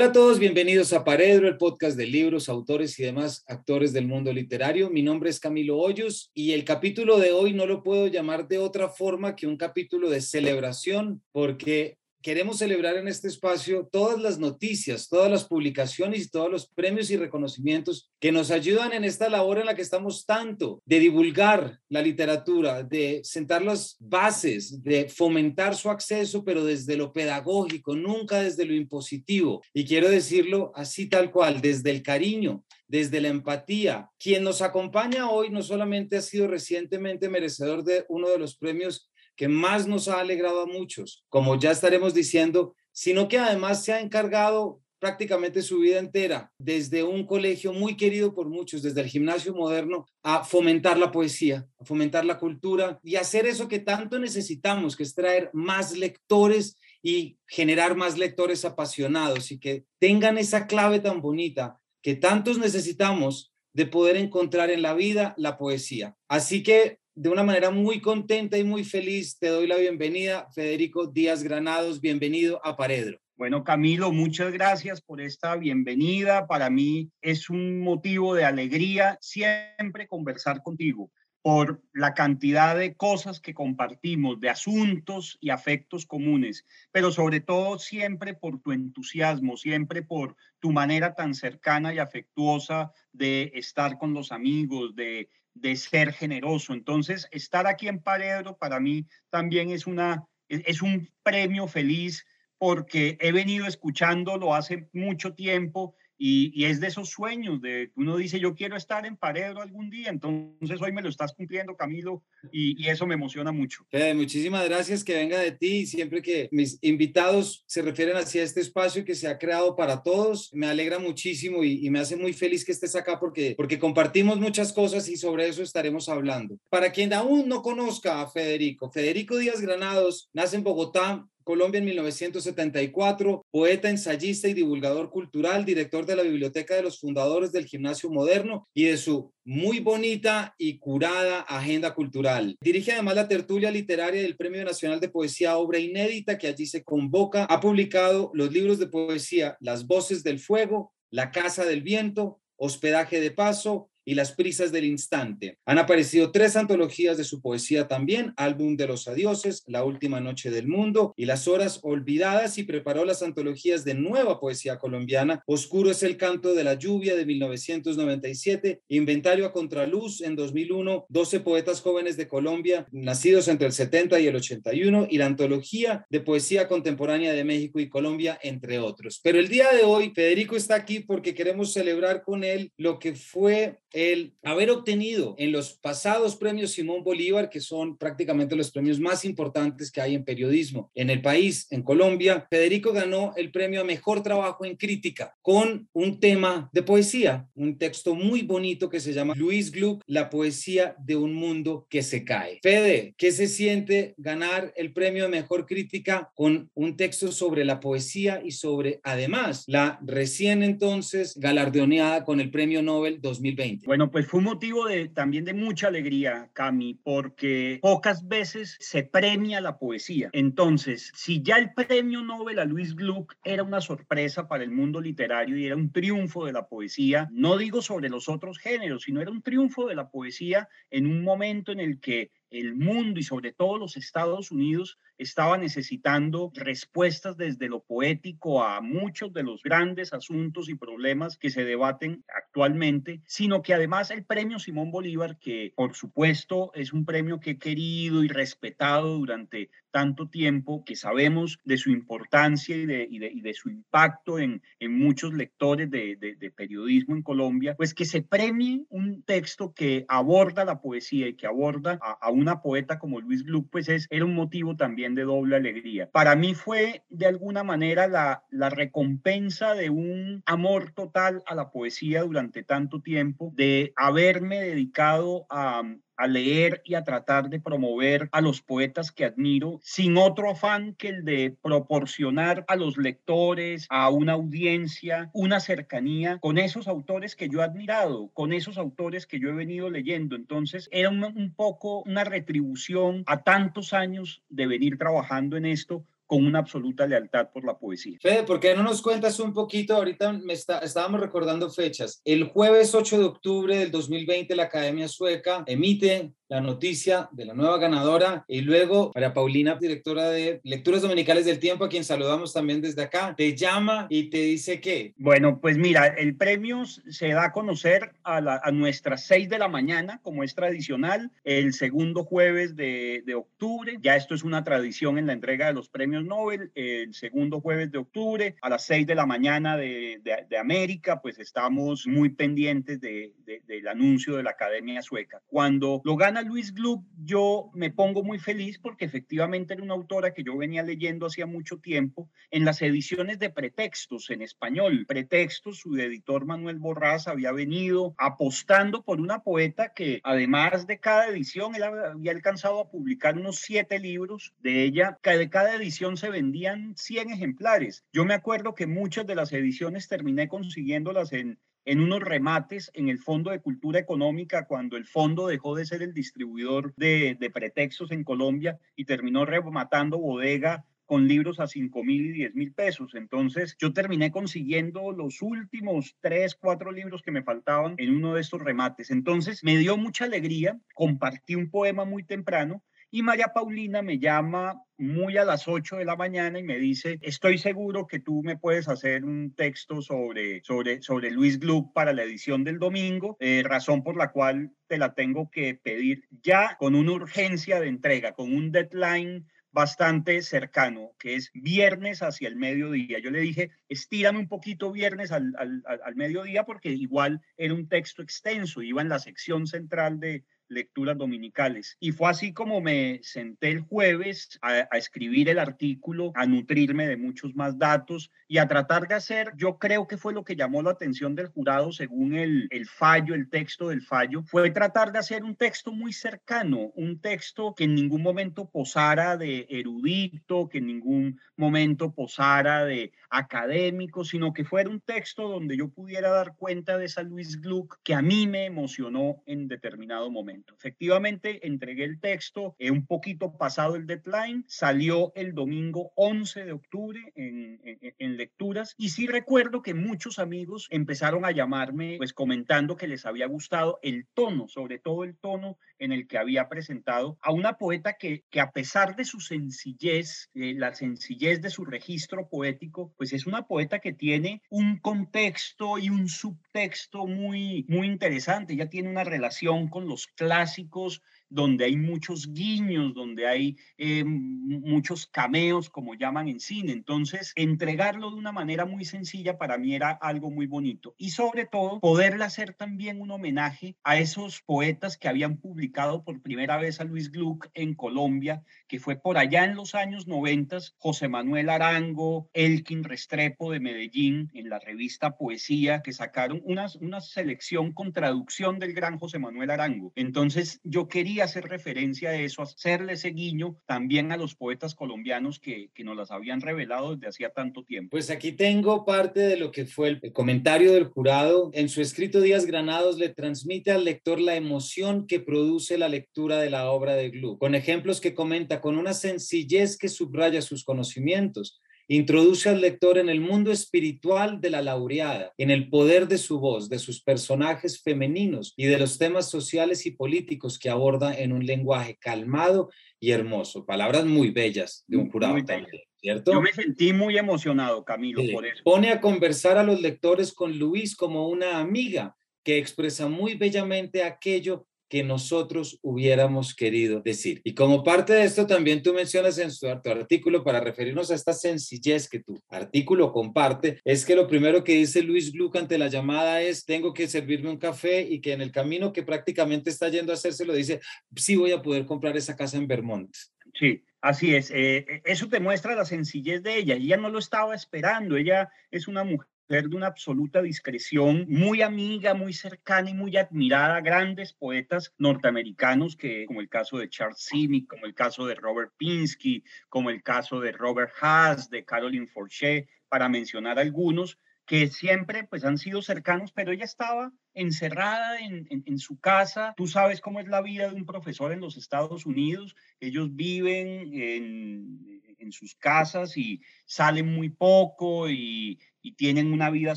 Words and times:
Hola 0.00 0.08
a 0.08 0.12
todos, 0.12 0.38
bienvenidos 0.38 0.94
a 0.94 1.04
Paredro, 1.04 1.46
el 1.46 1.58
podcast 1.58 1.94
de 1.94 2.06
libros, 2.06 2.48
autores 2.48 2.98
y 2.98 3.02
demás 3.02 3.44
actores 3.46 3.92
del 3.92 4.06
mundo 4.06 4.32
literario. 4.32 4.88
Mi 4.88 5.02
nombre 5.02 5.28
es 5.28 5.38
Camilo 5.38 5.76
Hoyos 5.76 6.30
y 6.32 6.52
el 6.52 6.64
capítulo 6.64 7.18
de 7.18 7.32
hoy 7.32 7.52
no 7.52 7.66
lo 7.66 7.82
puedo 7.82 8.06
llamar 8.06 8.48
de 8.48 8.56
otra 8.56 8.88
forma 8.88 9.36
que 9.36 9.46
un 9.46 9.58
capítulo 9.58 10.08
de 10.08 10.22
celebración, 10.22 11.22
porque 11.32 11.98
queremos 12.22 12.58
celebrar 12.58 12.96
en 12.96 13.08
este 13.08 13.28
espacio 13.28 13.88
todas 13.90 14.20
las 14.20 14.38
noticias, 14.38 15.08
todas 15.08 15.30
las 15.30 15.44
publicaciones 15.44 16.26
y 16.26 16.30
todos 16.30 16.50
los 16.50 16.66
premios 16.68 17.10
y 17.10 17.16
reconocimientos 17.16 18.10
que 18.20 18.32
nos 18.32 18.50
ayudan 18.50 18.92
en 18.92 19.04
esta 19.04 19.28
labor 19.28 19.58
en 19.58 19.66
la 19.66 19.74
que 19.74 19.82
estamos 19.82 20.26
tanto, 20.26 20.82
de 20.84 20.98
divulgar 20.98 21.78
la 21.88 22.02
literatura, 22.02 22.82
de 22.82 23.20
sentar 23.24 23.62
las 23.62 23.96
bases, 24.00 24.82
de 24.82 25.08
fomentar 25.08 25.74
su 25.76 25.90
acceso, 25.90 26.44
pero 26.44 26.64
desde 26.64 26.96
lo 26.96 27.12
pedagógico, 27.12 27.96
nunca 27.96 28.42
desde 28.42 28.64
lo 28.64 28.74
impositivo. 28.74 29.62
Y 29.72 29.84
quiero 29.84 30.08
decirlo 30.08 30.72
así 30.74 31.08
tal 31.08 31.30
cual, 31.30 31.60
desde 31.60 31.90
el 31.90 32.02
cariño, 32.02 32.64
desde 32.90 33.20
la 33.20 33.28
empatía. 33.28 34.10
Quien 34.18 34.42
nos 34.42 34.62
acompaña 34.62 35.30
hoy 35.30 35.50
no 35.50 35.62
solamente 35.62 36.16
ha 36.16 36.22
sido 36.22 36.48
recientemente 36.48 37.28
merecedor 37.28 37.84
de 37.84 38.04
uno 38.08 38.28
de 38.28 38.38
los 38.38 38.56
premios 38.56 39.09
que 39.40 39.48
más 39.48 39.86
nos 39.86 40.06
ha 40.06 40.20
alegrado 40.20 40.60
a 40.60 40.66
muchos, 40.66 41.24
como 41.30 41.58
ya 41.58 41.70
estaremos 41.70 42.12
diciendo, 42.12 42.74
sino 42.92 43.26
que 43.26 43.38
además 43.38 43.82
se 43.82 43.94
ha 43.94 44.00
encargado 44.00 44.82
prácticamente 44.98 45.62
su 45.62 45.78
vida 45.78 45.98
entera, 45.98 46.52
desde 46.58 47.04
un 47.04 47.24
colegio 47.24 47.72
muy 47.72 47.96
querido 47.96 48.34
por 48.34 48.50
muchos, 48.50 48.82
desde 48.82 49.00
el 49.00 49.06
gimnasio 49.06 49.54
moderno, 49.54 50.04
a 50.22 50.44
fomentar 50.44 50.98
la 50.98 51.10
poesía, 51.10 51.66
a 51.78 51.86
fomentar 51.86 52.26
la 52.26 52.38
cultura 52.38 53.00
y 53.02 53.16
hacer 53.16 53.46
eso 53.46 53.66
que 53.66 53.78
tanto 53.78 54.18
necesitamos, 54.18 54.94
que 54.94 55.04
es 55.04 55.14
traer 55.14 55.48
más 55.54 55.96
lectores 55.96 56.76
y 57.02 57.38
generar 57.46 57.96
más 57.96 58.18
lectores 58.18 58.66
apasionados 58.66 59.52
y 59.52 59.58
que 59.58 59.86
tengan 59.98 60.36
esa 60.36 60.66
clave 60.66 61.00
tan 61.00 61.22
bonita 61.22 61.80
que 62.02 62.14
tantos 62.14 62.58
necesitamos 62.58 63.54
de 63.72 63.86
poder 63.86 64.18
encontrar 64.18 64.68
en 64.68 64.82
la 64.82 64.92
vida 64.92 65.32
la 65.38 65.56
poesía. 65.56 66.14
Así 66.28 66.62
que 66.62 66.99
de 67.20 67.28
una 67.28 67.42
manera 67.42 67.70
muy 67.70 68.00
contenta 68.00 68.56
y 68.56 68.64
muy 68.64 68.82
feliz 68.82 69.38
te 69.38 69.48
doy 69.48 69.66
la 69.66 69.76
bienvenida, 69.76 70.48
Federico 70.54 71.06
Díaz 71.06 71.42
Granados. 71.42 72.00
Bienvenido 72.00 72.64
a 72.64 72.78
Paredro. 72.78 73.18
Bueno, 73.36 73.62
Camilo, 73.62 74.10
muchas 74.10 74.50
gracias 74.54 75.02
por 75.02 75.20
esta 75.20 75.54
bienvenida. 75.56 76.46
Para 76.46 76.70
mí 76.70 77.10
es 77.20 77.50
un 77.50 77.80
motivo 77.80 78.34
de 78.34 78.46
alegría 78.46 79.18
siempre 79.20 80.08
conversar 80.08 80.62
contigo 80.62 81.10
por 81.42 81.82
la 81.92 82.14
cantidad 82.14 82.74
de 82.74 82.94
cosas 82.96 83.38
que 83.38 83.52
compartimos, 83.52 84.40
de 84.40 84.48
asuntos 84.48 85.36
y 85.42 85.50
afectos 85.50 86.06
comunes, 86.06 86.64
pero 86.90 87.12
sobre 87.12 87.40
todo 87.40 87.78
siempre 87.78 88.32
por 88.32 88.62
tu 88.62 88.72
entusiasmo, 88.72 89.58
siempre 89.58 90.00
por 90.00 90.36
tu 90.58 90.72
manera 90.72 91.14
tan 91.14 91.34
cercana 91.34 91.92
y 91.92 91.98
afectuosa 91.98 92.92
de 93.12 93.52
estar 93.54 93.98
con 93.98 94.14
los 94.14 94.32
amigos, 94.32 94.94
de 94.94 95.28
de 95.54 95.76
ser 95.76 96.12
generoso. 96.12 96.72
Entonces, 96.72 97.28
estar 97.30 97.66
aquí 97.66 97.88
en 97.88 98.02
Paredro 98.02 98.56
para 98.56 98.80
mí 98.80 99.06
también 99.30 99.70
es, 99.70 99.86
una, 99.86 100.24
es 100.48 100.82
un 100.82 101.10
premio 101.22 101.66
feliz 101.66 102.24
porque 102.58 103.16
he 103.20 103.32
venido 103.32 103.66
escuchándolo 103.66 104.54
hace 104.54 104.88
mucho 104.92 105.34
tiempo 105.34 105.96
y, 106.22 106.64
es 106.66 106.80
de 106.80 106.88
esos 106.88 107.08
sueños 107.08 107.62
de 107.62 107.90
uno 107.96 108.18
dice, 108.18 108.38
yo 108.38 108.54
quiero 108.54 108.76
estar 108.76 109.06
en 109.06 109.16
Paredro 109.16 109.62
algún 109.62 109.88
día, 109.88 110.10
entonces 110.10 110.80
hoy 110.82 110.92
me 110.92 111.00
lo 111.00 111.08
estás 111.08 111.32
cumpliendo, 111.32 111.74
Camilo, 111.74 112.22
y, 112.52 112.88
eso 112.90 113.06
me 113.06 113.14
emociona 113.14 113.52
mucho. 113.52 113.86
muchísimas 114.14 114.68
gracias 114.68 115.04
que 115.04 115.14
venga 115.14 115.38
de 115.38 115.52
ti. 115.52 115.86
Siempre 115.86 116.20
que 116.20 116.48
mis 116.50 116.78
invitados 116.82 117.64
se 117.66 117.82
refieren 117.82 118.16
hacia 118.16 118.42
este 118.42 118.60
espacio 118.60 119.04
que 119.04 119.14
se 119.14 119.28
ha 119.28 119.38
creado 119.38 119.76
para 119.76 120.02
todos, 120.02 120.50
me 120.52 120.66
alegra 120.66 120.98
muchísimo 120.98 121.64
y, 121.64 121.86
y 121.86 121.90
me 121.90 122.00
hace 122.00 122.16
muy 122.16 122.32
feliz 122.32 122.64
que 122.64 122.72
estés 122.72 122.96
acá 122.96 123.18
porque, 123.18 123.54
porque 123.56 123.78
compartimos 123.78 124.38
muchas 124.38 124.72
cosas 124.72 125.08
y 125.08 125.16
sobre 125.16 125.48
eso 125.48 125.62
estaremos 125.62 126.08
hablando. 126.08 126.58
Para 126.68 126.92
quien 126.92 127.12
aún 127.12 127.48
no 127.48 127.62
conozca 127.62 128.20
a 128.20 128.28
Federico, 128.28 128.90
Federico 128.90 129.38
Díaz 129.38 129.60
Granados 129.60 130.28
nace 130.32 130.56
en 130.56 130.64
Bogotá 130.64 131.26
Colombia 131.50 131.80
en 131.80 131.86
1974, 131.86 133.44
poeta, 133.50 133.90
ensayista 133.90 134.46
y 134.46 134.54
divulgador 134.54 135.10
cultural, 135.10 135.64
director 135.64 136.06
de 136.06 136.14
la 136.14 136.22
Biblioteca 136.22 136.76
de 136.76 136.82
los 136.84 137.00
Fundadores 137.00 137.50
del 137.50 137.66
Gimnasio 137.66 138.08
Moderno 138.08 138.68
y 138.72 138.84
de 138.84 138.96
su 138.96 139.32
muy 139.44 139.80
bonita 139.80 140.54
y 140.58 140.78
curada 140.78 141.40
agenda 141.40 141.92
cultural. 141.92 142.56
Dirige 142.60 142.92
además 142.92 143.16
la 143.16 143.26
tertulia 143.26 143.72
literaria 143.72 144.22
del 144.22 144.36
Premio 144.36 144.64
Nacional 144.64 145.00
de 145.00 145.08
Poesía 145.08 145.56
Obra 145.56 145.80
Inédita 145.80 146.38
que 146.38 146.46
allí 146.46 146.66
se 146.66 146.84
convoca. 146.84 147.46
Ha 147.46 147.58
publicado 147.58 148.30
los 148.32 148.52
libros 148.52 148.78
de 148.78 148.86
poesía 148.86 149.56
Las 149.58 149.88
Voces 149.88 150.22
del 150.22 150.38
Fuego, 150.38 150.92
La 151.10 151.32
Casa 151.32 151.64
del 151.64 151.82
Viento, 151.82 152.40
Hospedaje 152.54 153.20
de 153.20 153.32
Paso, 153.32 153.89
y 154.04 154.14
Las 154.14 154.32
Prisas 154.32 154.72
del 154.72 154.84
Instante. 154.84 155.58
Han 155.64 155.78
aparecido 155.78 156.32
tres 156.32 156.56
antologías 156.56 157.16
de 157.16 157.24
su 157.24 157.40
poesía 157.40 157.88
también, 157.88 158.32
Álbum 158.36 158.76
de 158.76 158.86
los 158.86 159.08
Adioses, 159.08 159.62
La 159.66 159.84
Última 159.84 160.20
Noche 160.20 160.50
del 160.50 160.68
Mundo 160.68 161.14
y 161.16 161.26
Las 161.26 161.48
Horas 161.48 161.80
Olvidadas 161.82 162.58
y 162.58 162.64
preparó 162.64 163.04
las 163.04 163.22
antologías 163.22 163.84
de 163.84 163.94
nueva 163.94 164.40
poesía 164.40 164.78
colombiana, 164.78 165.42
Oscuro 165.46 165.90
es 165.90 166.02
el 166.02 166.16
Canto 166.16 166.54
de 166.54 166.64
la 166.64 166.74
Lluvia 166.74 167.14
de 167.14 167.26
1997, 167.26 168.80
Inventario 168.88 169.46
a 169.46 169.52
Contraluz 169.52 170.20
en 170.20 170.36
2001, 170.36 171.06
12 171.08 171.40
poetas 171.40 171.80
jóvenes 171.80 172.16
de 172.16 172.28
Colombia, 172.28 172.86
nacidos 172.92 173.48
entre 173.48 173.66
el 173.66 173.72
70 173.72 174.20
y 174.20 174.26
el 174.26 174.36
81 174.36 175.06
y 175.10 175.18
la 175.18 175.26
antología 175.26 176.06
de 176.10 176.20
poesía 176.20 176.68
contemporánea 176.68 177.32
de 177.32 177.44
México 177.44 177.80
y 177.80 177.88
Colombia, 177.88 178.38
entre 178.42 178.78
otros. 178.78 179.20
Pero 179.22 179.38
el 179.38 179.48
día 179.48 179.72
de 179.72 179.82
hoy, 179.82 180.12
Federico 180.14 180.56
está 180.56 180.74
aquí 180.74 181.00
porque 181.00 181.34
queremos 181.34 181.72
celebrar 181.72 182.22
con 182.22 182.44
él 182.44 182.72
lo 182.76 182.98
que 182.98 183.14
fue 183.14 183.78
el 183.92 184.34
haber 184.42 184.70
obtenido 184.70 185.34
en 185.38 185.52
los 185.52 185.74
pasados 185.74 186.36
premios 186.36 186.72
Simón 186.72 187.02
Bolívar, 187.02 187.50
que 187.50 187.60
son 187.60 187.96
prácticamente 187.96 188.56
los 188.56 188.70
premios 188.70 189.00
más 189.00 189.24
importantes 189.24 189.90
que 189.90 190.00
hay 190.00 190.14
en 190.14 190.24
periodismo 190.24 190.90
en 190.94 191.10
el 191.10 191.22
país, 191.22 191.66
en 191.70 191.82
Colombia, 191.82 192.46
Federico 192.50 192.92
ganó 192.92 193.32
el 193.36 193.50
premio 193.50 193.80
a 193.80 193.84
Mejor 193.84 194.22
Trabajo 194.22 194.64
en 194.64 194.76
Crítica 194.76 195.34
con 195.42 195.88
un 195.92 196.20
tema 196.20 196.70
de 196.72 196.82
poesía, 196.82 197.48
un 197.54 197.78
texto 197.78 198.14
muy 198.14 198.42
bonito 198.42 198.88
que 198.88 199.00
se 199.00 199.12
llama 199.12 199.34
Luis 199.36 199.70
Gluck, 199.70 200.02
La 200.06 200.30
poesía 200.30 200.94
de 200.98 201.16
un 201.16 201.34
mundo 201.34 201.86
que 201.88 202.02
se 202.02 202.24
cae. 202.24 202.60
Fede, 202.62 203.14
¿qué 203.16 203.32
se 203.32 203.48
siente 203.48 204.14
ganar 204.16 204.72
el 204.76 204.92
premio 204.92 205.26
a 205.26 205.28
Mejor 205.28 205.66
Crítica 205.66 206.30
con 206.34 206.70
un 206.74 206.96
texto 206.96 207.32
sobre 207.32 207.64
la 207.64 207.80
poesía 207.80 208.42
y 208.44 208.52
sobre, 208.52 209.00
además, 209.02 209.64
la 209.66 209.98
recién 210.02 210.62
entonces 210.62 211.34
galardoneada 211.36 212.24
con 212.24 212.40
el 212.40 212.50
Premio 212.50 212.82
Nobel 212.82 213.20
2020? 213.20 213.79
Bueno, 213.84 214.10
pues 214.10 214.26
fue 214.26 214.38
un 214.38 214.44
motivo 214.44 214.86
también 215.14 215.44
de 215.44 215.54
mucha 215.54 215.88
alegría, 215.88 216.50
Cami, 216.52 216.94
porque 217.02 217.78
pocas 217.80 218.26
veces 218.28 218.76
se 218.80 219.02
premia 219.02 219.60
la 219.60 219.78
poesía. 219.78 220.30
Entonces, 220.32 221.10
si 221.14 221.42
ya 221.42 221.56
el 221.56 221.72
premio 221.72 222.22
Nobel 222.22 222.58
a 222.58 222.64
Luis 222.64 222.94
Gluck 222.94 223.34
era 223.44 223.62
una 223.62 223.80
sorpresa 223.80 224.48
para 224.48 224.64
el 224.64 224.70
mundo 224.70 225.00
literario 225.00 225.56
y 225.56 225.66
era 225.66 225.76
un 225.76 225.92
triunfo 225.92 226.46
de 226.46 226.52
la 226.52 226.66
poesía, 226.66 227.28
no 227.32 227.56
digo 227.56 227.82
sobre 227.82 228.08
los 228.08 228.28
otros 228.28 228.58
géneros, 228.58 229.04
sino 229.04 229.20
era 229.20 229.30
un 229.30 229.42
triunfo 229.42 229.86
de 229.86 229.94
la 229.94 230.10
poesía 230.10 230.68
en 230.90 231.06
un 231.06 231.22
momento 231.22 231.72
en 231.72 231.80
el 231.80 232.00
que 232.00 232.30
el 232.50 232.74
mundo 232.74 233.20
y 233.20 233.22
sobre 233.22 233.52
todo 233.52 233.78
los 233.78 233.96
Estados 233.96 234.50
Unidos 234.50 234.98
estaba 235.18 235.58
necesitando 235.58 236.50
respuestas 236.54 237.36
desde 237.36 237.68
lo 237.68 237.82
poético 237.82 238.64
a 238.64 238.80
muchos 238.80 239.32
de 239.32 239.42
los 239.42 239.62
grandes 239.62 240.12
asuntos 240.12 240.68
y 240.68 240.74
problemas 240.74 241.36
que 241.36 241.50
se 241.50 241.64
debaten 241.64 242.24
actualmente, 242.34 243.20
sino 243.26 243.62
que 243.62 243.74
además 243.74 244.10
el 244.10 244.24
premio 244.24 244.58
Simón 244.58 244.90
Bolívar, 244.90 245.38
que 245.38 245.72
por 245.76 245.94
supuesto 245.94 246.72
es 246.74 246.92
un 246.92 247.04
premio 247.04 247.38
que 247.38 247.50
he 247.50 247.58
querido 247.58 248.24
y 248.24 248.28
respetado 248.28 249.18
durante 249.18 249.70
tanto 249.90 250.28
tiempo, 250.28 250.84
que 250.84 250.96
sabemos 250.96 251.58
de 251.64 251.76
su 251.76 251.90
importancia 251.90 252.76
y 252.76 252.86
de, 252.86 253.08
y 253.10 253.40
de, 253.40 253.54
su 253.54 253.68
impacto 253.68 254.38
en, 254.38 254.62
en 254.78 254.98
muchos 254.98 255.34
lectores 255.34 255.90
de, 255.90 256.16
de, 256.16 256.50
periodismo 256.50 257.16
en 257.16 257.22
Colombia, 257.22 257.74
pues 257.76 257.94
que 257.94 258.04
se 258.04 258.22
premie 258.22 258.84
un 258.88 259.22
texto 259.22 259.72
que 259.74 260.04
aborda 260.08 260.64
la 260.64 260.80
poesía 260.80 261.28
y 261.28 261.34
que 261.34 261.46
aborda 261.46 261.98
a, 262.02 262.12
a 262.12 262.30
una 262.40 262.62
poeta 262.62 262.98
como 262.98 263.20
Luis 263.20 263.44
Gluck, 263.44 263.68
pues 263.70 263.88
es, 263.88 264.06
era 264.10 264.24
un 264.24 264.34
motivo 264.34 264.76
también 264.76 265.14
de 265.14 265.22
doble 265.22 265.56
alegría. 265.56 266.10
Para 266.10 266.36
mí 266.36 266.54
fue 266.54 267.04
de 267.08 267.26
alguna 267.26 267.62
manera 267.64 268.06
la, 268.06 268.44
la 268.50 268.70
recompensa 268.70 269.74
de 269.74 269.90
un 269.90 270.42
amor 270.46 270.92
total 270.92 271.42
a 271.46 271.54
la 271.54 271.70
poesía 271.70 272.22
durante 272.22 272.62
tanto 272.62 273.00
tiempo, 273.00 273.52
de 273.54 273.92
haberme 273.96 274.60
dedicado 274.60 275.46
a, 275.50 275.82
a 276.20 276.26
leer 276.26 276.82
y 276.84 276.94
a 276.94 277.02
tratar 277.02 277.48
de 277.48 277.60
promover 277.60 278.28
a 278.32 278.42
los 278.42 278.60
poetas 278.60 279.10
que 279.10 279.24
admiro 279.24 279.80
sin 279.82 280.18
otro 280.18 280.50
afán 280.50 280.94
que 280.94 281.08
el 281.08 281.24
de 281.24 281.56
proporcionar 281.62 282.64
a 282.68 282.76
los 282.76 282.98
lectores, 282.98 283.86
a 283.88 284.10
una 284.10 284.34
audiencia, 284.34 285.30
una 285.32 285.60
cercanía 285.60 286.38
con 286.38 286.58
esos 286.58 286.88
autores 286.88 287.36
que 287.36 287.48
yo 287.48 287.60
he 287.60 287.64
admirado, 287.64 288.28
con 288.34 288.52
esos 288.52 288.76
autores 288.76 289.26
que 289.26 289.40
yo 289.40 289.48
he 289.48 289.54
venido 289.54 289.88
leyendo. 289.88 290.36
Entonces 290.36 290.90
era 290.92 291.08
un, 291.08 291.54
poco 291.56 292.02
una 292.02 292.24
retribución 292.24 293.22
a 293.26 293.42
tantos 293.42 293.94
años 293.94 294.42
de 294.50 294.66
venir 294.66 294.98
trabajando 294.98 295.56
en 295.56 295.64
esto 295.64 296.04
con 296.30 296.46
una 296.46 296.60
absoluta 296.60 297.08
lealtad 297.08 297.50
por 297.52 297.64
la 297.64 297.76
poesía. 297.76 298.16
Fede, 298.22 298.44
¿por 298.44 298.60
qué 298.60 298.72
no 298.76 298.84
nos 298.84 299.02
cuentas 299.02 299.40
un 299.40 299.52
poquito? 299.52 299.96
Ahorita 299.96 300.32
me 300.32 300.52
está, 300.52 300.78
estábamos 300.78 301.20
recordando 301.20 301.68
fechas. 301.70 302.22
El 302.24 302.44
jueves 302.44 302.94
8 302.94 303.18
de 303.18 303.24
octubre 303.24 303.76
del 303.76 303.90
2020 303.90 304.54
la 304.54 304.62
Academia 304.62 305.08
Sueca 305.08 305.64
emite 305.66 306.32
la 306.50 306.60
noticia 306.60 307.28
de 307.30 307.44
la 307.44 307.54
nueva 307.54 307.78
ganadora 307.78 308.44
y 308.48 308.62
luego 308.62 309.12
para 309.12 309.32
Paulina, 309.32 309.78
directora 309.80 310.28
de 310.30 310.60
Lecturas 310.64 311.02
Dominicales 311.02 311.44
del 311.44 311.60
Tiempo, 311.60 311.84
a 311.84 311.88
quien 311.88 312.02
saludamos 312.02 312.52
también 312.52 312.80
desde 312.80 313.02
acá, 313.02 313.34
te 313.36 313.54
llama 313.54 314.08
y 314.10 314.30
te 314.30 314.38
dice 314.38 314.80
que... 314.80 315.14
Bueno, 315.16 315.60
pues 315.60 315.78
mira, 315.78 316.08
el 316.08 316.34
premio 316.34 316.84
se 316.84 317.28
da 317.28 317.44
a 317.44 317.52
conocer 317.52 318.14
a, 318.24 318.40
la, 318.40 318.60
a 318.64 318.72
nuestras 318.72 319.26
seis 319.26 319.48
de 319.48 319.60
la 319.60 319.68
mañana, 319.68 320.18
como 320.24 320.42
es 320.42 320.56
tradicional, 320.56 321.30
el 321.44 321.72
segundo 321.72 322.24
jueves 322.24 322.74
de, 322.74 323.22
de, 323.24 323.34
octubre. 323.36 323.98
Ya 324.02 324.16
esto 324.16 324.34
es 324.34 324.42
una 324.42 324.64
tradición 324.64 325.18
en 325.18 325.28
la 325.28 325.34
entrega 325.34 325.68
de 325.68 325.74
los 325.74 325.88
premios 325.88 326.24
Nobel. 326.24 326.72
El 326.74 327.14
segundo 327.14 327.60
jueves 327.60 327.92
de 327.92 327.98
octubre 327.98 328.56
a 328.60 328.68
las 328.68 328.84
seis 328.84 329.06
de 329.06 329.14
la 329.14 329.24
mañana 329.24 329.76
de, 329.76 330.20
de, 330.24 330.46
de 330.48 330.58
América, 330.58 331.22
pues 331.22 331.38
estamos 331.38 332.08
muy 332.08 332.30
pendientes 332.30 333.00
del 333.00 333.88
anuncio 333.88 334.36
de 334.36 334.42
la 334.42 334.50
Academia 334.50 335.00
Sueca. 335.00 335.40
Cuando 335.46 336.02
lo 336.04 336.16
gana 336.16 336.39
Luis 336.42 336.74
Gluck, 336.74 337.04
yo 337.24 337.70
me 337.74 337.90
pongo 337.90 338.22
muy 338.22 338.38
feliz 338.38 338.78
porque 338.78 339.04
efectivamente 339.04 339.74
era 339.74 339.82
una 339.82 339.94
autora 339.94 340.32
que 340.32 340.42
yo 340.42 340.56
venía 340.56 340.82
leyendo 340.82 341.26
hacía 341.26 341.46
mucho 341.46 341.78
tiempo 341.78 342.30
en 342.50 342.64
las 342.64 342.82
ediciones 342.82 343.38
de 343.38 343.50
Pretextos 343.50 344.30
en 344.30 344.42
español. 344.42 345.04
Pretextos, 345.06 345.78
su 345.78 345.96
editor 345.96 346.46
Manuel 346.46 346.78
Borrás 346.78 347.28
había 347.28 347.52
venido 347.52 348.14
apostando 348.18 349.02
por 349.02 349.20
una 349.20 349.42
poeta 349.42 349.92
que 349.92 350.20
además 350.24 350.86
de 350.86 350.98
cada 350.98 351.28
edición, 351.28 351.74
él 351.74 351.82
había 351.82 352.32
alcanzado 352.32 352.80
a 352.80 352.90
publicar 352.90 353.36
unos 353.36 353.56
siete 353.56 353.98
libros 353.98 354.54
de 354.60 354.84
ella, 354.84 355.18
que 355.22 355.36
de 355.36 355.50
cada 355.50 355.74
edición 355.74 356.16
se 356.16 356.30
vendían 356.30 356.94
100 356.96 357.30
ejemplares. 357.30 358.04
Yo 358.12 358.24
me 358.24 358.34
acuerdo 358.34 358.74
que 358.74 358.86
muchas 358.86 359.26
de 359.26 359.34
las 359.34 359.52
ediciones 359.52 360.08
terminé 360.08 360.48
consiguiéndolas 360.48 361.32
en 361.32 361.58
en 361.90 361.98
unos 362.00 362.20
remates 362.20 362.88
en 362.94 363.08
el 363.08 363.18
Fondo 363.18 363.50
de 363.50 363.58
Cultura 363.58 363.98
Económica 363.98 364.64
cuando 364.66 364.96
el 364.96 365.06
fondo 365.06 365.48
dejó 365.48 365.74
de 365.74 365.84
ser 365.84 366.02
el 366.02 366.14
distribuidor 366.14 366.94
de, 366.94 367.50
pretextos 367.52 368.12
en 368.12 368.22
Colombia 368.22 368.78
y 368.94 369.06
terminó 369.06 369.44
rematando 369.44 370.16
bodega 370.16 370.84
con 371.04 371.26
libros 371.26 371.58
a 371.58 371.66
5 371.66 372.04
mil 372.04 372.26
y 372.26 372.32
10 372.32 372.54
mil 372.54 372.72
pesos. 372.72 373.16
Entonces 373.16 373.74
yo 373.76 373.92
terminé 373.92 374.30
consiguiendo 374.30 375.10
los 375.10 375.42
últimos 375.42 376.16
tres, 376.20 376.54
cuatro 376.54 376.92
libros 376.92 377.22
que 377.22 377.32
me 377.32 377.42
faltaban 377.42 377.96
en 377.98 378.14
uno 378.14 378.34
de 378.34 378.42
estos 378.42 378.62
remates. 378.62 379.10
Entonces 379.10 379.64
me 379.64 379.76
dio 379.76 379.96
mucha 379.96 380.26
alegría, 380.26 380.78
compartí 380.94 381.56
un 381.56 381.70
poema 381.70 382.04
muy 382.04 382.22
temprano 382.22 382.84
y 383.10 383.22
María 383.22 383.48
Paulina 383.48 384.02
me 384.02 384.18
llama 384.18 384.82
muy 384.96 385.36
a 385.36 385.44
las 385.44 385.66
8 385.66 385.96
de 385.96 386.04
la 386.04 386.14
mañana 386.14 386.58
y 386.58 386.62
me 386.62 386.78
dice, 386.78 387.18
estoy 387.22 387.58
seguro 387.58 388.06
que 388.06 388.20
tú 388.20 388.42
me 388.42 388.56
puedes 388.56 388.88
hacer 388.88 389.24
un 389.24 389.54
texto 389.54 390.00
sobre, 390.00 390.62
sobre, 390.62 391.02
sobre 391.02 391.30
Luis 391.30 391.58
Gluck 391.58 391.92
para 391.92 392.12
la 392.12 392.22
edición 392.22 392.62
del 392.62 392.78
domingo, 392.78 393.36
eh, 393.40 393.62
razón 393.64 394.04
por 394.04 394.16
la 394.16 394.30
cual 394.30 394.72
te 394.86 394.98
la 394.98 395.14
tengo 395.14 395.50
que 395.50 395.74
pedir 395.74 396.28
ya 396.42 396.76
con 396.78 396.94
una 396.94 397.12
urgencia 397.12 397.80
de 397.80 397.88
entrega, 397.88 398.32
con 398.32 398.52
un 398.52 398.70
deadline 398.70 399.46
bastante 399.72 400.42
cercano, 400.42 401.12
que 401.18 401.34
es 401.34 401.50
viernes 401.54 402.22
hacia 402.22 402.48
el 402.48 402.56
mediodía. 402.56 403.18
Yo 403.20 403.30
le 403.30 403.40
dije, 403.40 403.70
estírame 403.88 404.38
un 404.38 404.48
poquito 404.48 404.92
viernes 404.92 405.32
al, 405.32 405.54
al, 405.58 405.82
al 405.86 406.16
mediodía 406.16 406.64
porque 406.64 406.90
igual 406.90 407.40
era 407.56 407.74
un 407.74 407.88
texto 407.88 408.22
extenso, 408.22 408.82
iba 408.82 409.00
en 409.00 409.08
la 409.08 409.20
sección 409.20 409.66
central 409.66 410.18
de, 410.18 410.44
lecturas 410.70 411.18
dominicales. 411.18 411.96
Y 412.00 412.12
fue 412.12 412.30
así 412.30 412.52
como 412.52 412.80
me 412.80 413.20
senté 413.22 413.68
el 413.70 413.80
jueves 413.80 414.58
a, 414.62 414.80
escribir 414.96 415.48
el 415.48 415.58
artículo, 415.58 416.32
a 416.34 416.46
nutrirme 416.46 417.06
de 417.06 417.16
muchos 417.16 417.54
más 417.54 417.78
datos 417.78 418.30
y 418.48 418.58
a 418.58 418.68
tratar 418.68 419.08
de 419.08 419.14
hacer, 419.14 419.52
yo 419.56 419.78
creo 419.78 420.06
que 420.06 420.16
fue 420.16 420.32
lo 420.32 420.44
que 420.44 420.56
llamó 420.56 420.82
la 420.82 420.90
atención 420.90 421.34
del 421.34 421.48
jurado 421.48 421.92
según 421.92 422.34
el, 422.34 422.68
el 422.70 422.86
fallo, 422.86 423.34
el 423.34 423.48
texto 423.48 423.88
del 423.88 424.02
fallo, 424.02 424.42
fue 424.42 424.70
tratar 424.70 425.12
de 425.12 425.18
hacer 425.18 425.44
un 425.44 425.56
texto 425.56 425.92
muy 425.92 426.12
cercano, 426.12 426.92
un 426.94 427.20
texto 427.20 427.74
que 427.74 427.84
en 427.84 427.94
ningún 427.94 428.22
momento 428.22 428.68
posara 428.68 429.36
de 429.36 429.66
erudito, 429.68 430.68
que 430.68 430.78
en 430.78 430.86
ningún 430.86 431.40
momento 431.56 432.12
posara 432.12 432.84
de 432.84 433.12
académico, 433.28 434.24
sino 434.24 434.52
que 434.52 434.64
fuera 434.64 434.90
un 434.90 435.00
texto 435.00 435.48
donde 435.48 435.76
yo 435.76 435.88
pudiera 435.88 436.30
dar 436.30 436.56
cuenta 436.56 436.98
de 436.98 437.06
esa 437.06 437.22
Luis 437.22 437.60
Gluck 437.60 437.98
que 438.02 438.14
a 438.14 438.22
mí 438.22 438.46
me 438.46 438.66
emocionó 438.66 439.42
en 439.46 439.68
determinado 439.68 440.30
momento. 440.30 440.59
Efectivamente, 440.76 441.66
entregué 441.66 442.04
el 442.04 442.20
texto 442.20 442.74
eh, 442.78 442.90
un 442.90 443.06
poquito 443.06 443.56
pasado 443.56 443.96
el 443.96 444.06
deadline, 444.06 444.64
salió 444.66 445.32
el 445.34 445.54
domingo 445.54 446.12
11 446.16 446.64
de 446.64 446.72
octubre 446.72 447.20
en, 447.34 447.80
en, 448.18 448.36
lecturas 448.36 448.94
y 448.96 449.10
sí 449.10 449.26
recuerdo 449.26 449.82
que 449.82 449.94
muchos 449.94 450.38
amigos 450.38 450.88
empezaron 450.90 451.44
a 451.44 451.50
llamarme 451.50 452.16
pues 452.18 452.32
comentando 452.32 452.96
que 452.96 453.08
les 453.08 453.26
había 453.26 453.46
gustado 453.46 453.98
el 454.02 454.26
tono, 454.34 454.68
sobre 454.68 454.98
todo 454.98 455.24
el 455.24 455.36
tono 455.36 455.78
en 456.00 456.12
el 456.12 456.26
que 456.26 456.38
había 456.38 456.68
presentado 456.68 457.38
a 457.40 457.52
una 457.52 457.78
poeta 457.78 458.14
que, 458.14 458.42
que 458.50 458.60
a 458.60 458.72
pesar 458.72 459.14
de 459.14 459.24
su 459.24 459.38
sencillez, 459.38 460.50
eh, 460.54 460.74
la 460.76 460.94
sencillez 460.94 461.60
de 461.60 461.70
su 461.70 461.84
registro 461.84 462.48
poético, 462.48 463.14
pues 463.16 463.32
es 463.32 463.46
una 463.46 463.66
poeta 463.66 464.00
que 464.00 464.12
tiene 464.12 464.62
un 464.70 464.98
contexto 464.98 465.98
y 465.98 466.10
un 466.10 466.28
subtexto 466.28 467.26
muy, 467.26 467.84
muy 467.88 468.06
interesante. 468.06 468.72
Ella 468.72 468.88
tiene 468.88 469.10
una 469.10 469.24
relación 469.24 469.88
con 469.88 470.08
los 470.08 470.26
clásicos 470.26 471.22
donde 471.50 471.84
hay 471.84 471.96
muchos 471.96 472.52
guiños, 472.52 473.12
donde 473.12 473.46
hay 473.46 473.76
eh, 473.98 474.24
muchos 474.24 475.26
cameos, 475.26 475.90
como 475.90 476.14
llaman 476.14 476.48
en 476.48 476.60
cine. 476.60 476.92
Entonces, 476.92 477.52
entregarlo 477.56 478.30
de 478.30 478.36
una 478.36 478.52
manera 478.52 478.86
muy 478.86 479.04
sencilla 479.04 479.58
para 479.58 479.76
mí 479.76 479.94
era 479.94 480.10
algo 480.10 480.50
muy 480.50 480.66
bonito. 480.66 481.14
Y 481.18 481.30
sobre 481.30 481.66
todo, 481.66 482.00
poderle 482.00 482.44
hacer 482.44 482.74
también 482.74 483.20
un 483.20 483.30
homenaje 483.32 483.96
a 484.04 484.18
esos 484.18 484.62
poetas 484.62 485.18
que 485.18 485.28
habían 485.28 485.56
publicado 485.58 486.22
por 486.24 486.40
primera 486.40 486.78
vez 486.78 487.00
a 487.00 487.04
Luis 487.04 487.30
Gluck 487.30 487.68
en 487.74 487.94
Colombia, 487.94 488.62
que 488.86 489.00
fue 489.00 489.16
por 489.16 489.36
allá 489.36 489.64
en 489.64 489.74
los 489.74 489.94
años 489.94 490.26
90, 490.26 490.78
José 490.98 491.28
Manuel 491.28 491.68
Arango, 491.68 492.48
Elkin 492.52 493.02
Restrepo 493.02 493.72
de 493.72 493.80
Medellín, 493.80 494.50
en 494.54 494.68
la 494.68 494.78
revista 494.78 495.36
Poesía, 495.36 496.02
que 496.02 496.12
sacaron 496.12 496.62
una, 496.64 496.86
una 497.00 497.20
selección 497.20 497.92
con 497.92 498.12
traducción 498.12 498.78
del 498.78 498.92
gran 498.92 499.18
José 499.18 499.38
Manuel 499.38 499.70
Arango. 499.70 500.12
Entonces, 500.14 500.80
yo 500.84 501.08
quería 501.08 501.39
hacer 501.44 501.64
referencia 501.64 502.30
a 502.30 502.36
eso, 502.36 502.62
hacerle 502.62 503.14
ese 503.14 503.30
guiño 503.30 503.76
también 503.86 504.32
a 504.32 504.36
los 504.36 504.54
poetas 504.54 504.94
colombianos 504.94 505.58
que, 505.58 505.90
que 505.94 506.04
nos 506.04 506.16
las 506.16 506.30
habían 506.30 506.60
revelado 506.60 507.14
desde 507.14 507.28
hacía 507.28 507.50
tanto 507.50 507.84
tiempo. 507.84 508.10
Pues 508.10 508.30
aquí 508.30 508.52
tengo 508.52 509.04
parte 509.04 509.40
de 509.40 509.56
lo 509.56 509.70
que 509.70 509.86
fue 509.86 510.08
el 510.08 510.32
comentario 510.32 510.92
del 510.92 511.04
jurado. 511.04 511.70
En 511.74 511.88
su 511.88 512.00
escrito 512.00 512.40
Díaz 512.40 512.66
Granados 512.66 513.18
le 513.18 513.28
transmite 513.28 513.90
al 513.90 514.04
lector 514.04 514.40
la 514.40 514.56
emoción 514.56 515.26
que 515.26 515.40
produce 515.40 515.98
la 515.98 516.08
lectura 516.08 516.58
de 516.58 516.70
la 516.70 516.90
obra 516.90 517.14
de 517.14 517.30
Gluck, 517.30 517.58
con 517.58 517.74
ejemplos 517.74 518.20
que 518.20 518.34
comenta 518.34 518.80
con 518.80 518.96
una 518.96 519.14
sencillez 519.14 519.96
que 519.96 520.08
subraya 520.08 520.62
sus 520.62 520.84
conocimientos 520.84 521.80
Introduce 522.12 522.68
al 522.68 522.80
lector 522.80 523.18
en 523.18 523.28
el 523.28 523.40
mundo 523.40 523.70
espiritual 523.70 524.60
de 524.60 524.70
la 524.70 524.82
laureada, 524.82 525.54
en 525.56 525.70
el 525.70 525.88
poder 525.88 526.26
de 526.26 526.38
su 526.38 526.58
voz, 526.58 526.88
de 526.88 526.98
sus 526.98 527.22
personajes 527.22 528.02
femeninos 528.02 528.74
y 528.76 528.86
de 528.86 528.98
los 528.98 529.16
temas 529.16 529.48
sociales 529.48 530.04
y 530.06 530.10
políticos 530.10 530.76
que 530.76 530.90
aborda 530.90 531.32
en 531.38 531.52
un 531.52 531.64
lenguaje 531.64 532.18
calmado 532.20 532.90
y 533.20 533.30
hermoso. 533.30 533.86
Palabras 533.86 534.24
muy 534.24 534.50
bellas 534.50 535.04
de 535.06 535.18
un 535.18 535.30
jurado 535.30 535.64
también. 535.64 536.02
¿Cierto? 536.16 536.52
Yo 536.52 536.60
me 536.60 536.72
sentí 536.72 537.12
muy 537.12 537.38
emocionado, 537.38 538.04
Camilo, 538.04 538.42
por 538.52 538.66
eso. 538.66 538.82
Pone 538.82 539.10
a 539.10 539.20
conversar 539.20 539.78
a 539.78 539.84
los 539.84 540.00
lectores 540.00 540.52
con 540.52 540.80
Luis 540.80 541.14
como 541.14 541.48
una 541.48 541.78
amiga 541.78 542.34
que 542.64 542.78
expresa 542.78 543.28
muy 543.28 543.54
bellamente 543.54 544.24
aquello 544.24 544.88
que 545.10 545.24
nosotros 545.24 545.98
hubiéramos 546.02 546.72
querido 546.72 547.20
decir. 547.20 547.60
Y 547.64 547.74
como 547.74 548.04
parte 548.04 548.32
de 548.32 548.44
esto, 548.44 548.64
también 548.66 549.02
tú 549.02 549.12
mencionas 549.12 549.58
en 549.58 549.70
tu 549.76 550.08
artículo, 550.08 550.62
para 550.62 550.78
referirnos 550.78 551.30
a 551.30 551.34
esta 551.34 551.52
sencillez 551.52 552.28
que 552.28 552.38
tu 552.38 552.62
artículo 552.68 553.32
comparte, 553.32 554.00
es 554.04 554.24
que 554.24 554.36
lo 554.36 554.46
primero 554.46 554.84
que 554.84 554.94
dice 554.94 555.22
Luis 555.22 555.52
Gluck 555.52 555.76
ante 555.76 555.98
la 555.98 556.06
llamada 556.06 556.62
es, 556.62 556.86
tengo 556.86 557.12
que 557.12 557.26
servirme 557.26 557.70
un 557.70 557.78
café 557.78 558.22
y 558.22 558.40
que 558.40 558.52
en 558.52 558.62
el 558.62 558.70
camino 558.70 559.12
que 559.12 559.24
prácticamente 559.24 559.90
está 559.90 560.08
yendo 560.08 560.30
a 560.30 560.36
hacerse 560.36 560.64
lo 560.64 560.74
dice, 560.74 561.00
sí 561.34 561.56
voy 561.56 561.72
a 561.72 561.82
poder 561.82 562.06
comprar 562.06 562.36
esa 562.36 562.54
casa 562.54 562.76
en 562.76 562.86
Vermont. 562.86 563.34
Sí, 563.74 564.04
así 564.20 564.54
es. 564.54 564.70
Eh, 564.70 564.98
eh, 565.08 565.22
eso 565.24 565.48
te 565.48 565.58
muestra 565.58 565.96
la 565.96 566.04
sencillez 566.04 566.62
de 566.62 566.78
ella. 566.78 566.94
Ella 566.94 567.16
no 567.16 567.30
lo 567.30 567.40
estaba 567.40 567.74
esperando. 567.74 568.36
Ella 568.36 568.68
es 568.92 569.08
una 569.08 569.24
mujer 569.24 569.48
de 569.70 569.96
una 569.96 570.08
absoluta 570.08 570.60
discreción, 570.62 571.46
muy 571.48 571.80
amiga, 571.80 572.34
muy 572.34 572.52
cercana 572.52 573.10
y 573.10 573.14
muy 573.14 573.36
admirada 573.36 573.96
a 573.96 574.00
grandes 574.00 574.52
poetas 574.52 575.14
norteamericanos, 575.16 576.16
que, 576.16 576.44
como 576.46 576.60
el 576.60 576.68
caso 576.68 576.98
de 576.98 577.08
Charles 577.08 577.38
Simic, 577.38 577.86
como 577.86 578.06
el 578.06 578.14
caso 578.14 578.46
de 578.46 578.56
Robert 578.56 578.92
Pinsky, 578.96 579.62
como 579.88 580.10
el 580.10 580.24
caso 580.24 580.58
de 580.58 580.72
Robert 580.72 581.12
Haas, 581.20 581.70
de 581.70 581.84
Caroline 581.84 582.26
Forché, 582.26 582.88
para 583.08 583.28
mencionar 583.28 583.78
algunos, 583.78 584.40
que 584.66 584.88
siempre 584.88 585.44
pues 585.44 585.64
han 585.64 585.78
sido 585.78 586.02
cercanos, 586.02 586.50
pero 586.52 586.72
ella 586.72 586.84
estaba 586.84 587.32
encerrada 587.54 588.40
en, 588.40 588.66
en, 588.70 588.98
su 588.98 589.18
casa. 589.20 589.74
Tú 589.76 589.86
sabes 589.86 590.20
cómo 590.20 590.40
es 590.40 590.48
la 590.48 590.62
vida 590.62 590.88
de 590.88 590.94
un 590.94 591.06
profesor 591.06 591.52
en 591.52 591.60
los 591.60 591.76
Estados 591.76 592.24
Unidos. 592.24 592.76
Ellos 593.00 593.34
viven 593.34 594.12
en, 594.14 595.22
en 595.40 595.52
sus 595.52 595.74
casas 595.74 596.36
y 596.36 596.60
salen 596.84 597.26
muy 597.26 597.48
poco 597.48 598.28
y, 598.30 598.78
y 599.02 599.12
tienen 599.12 599.52
una 599.52 599.70
vida 599.70 599.96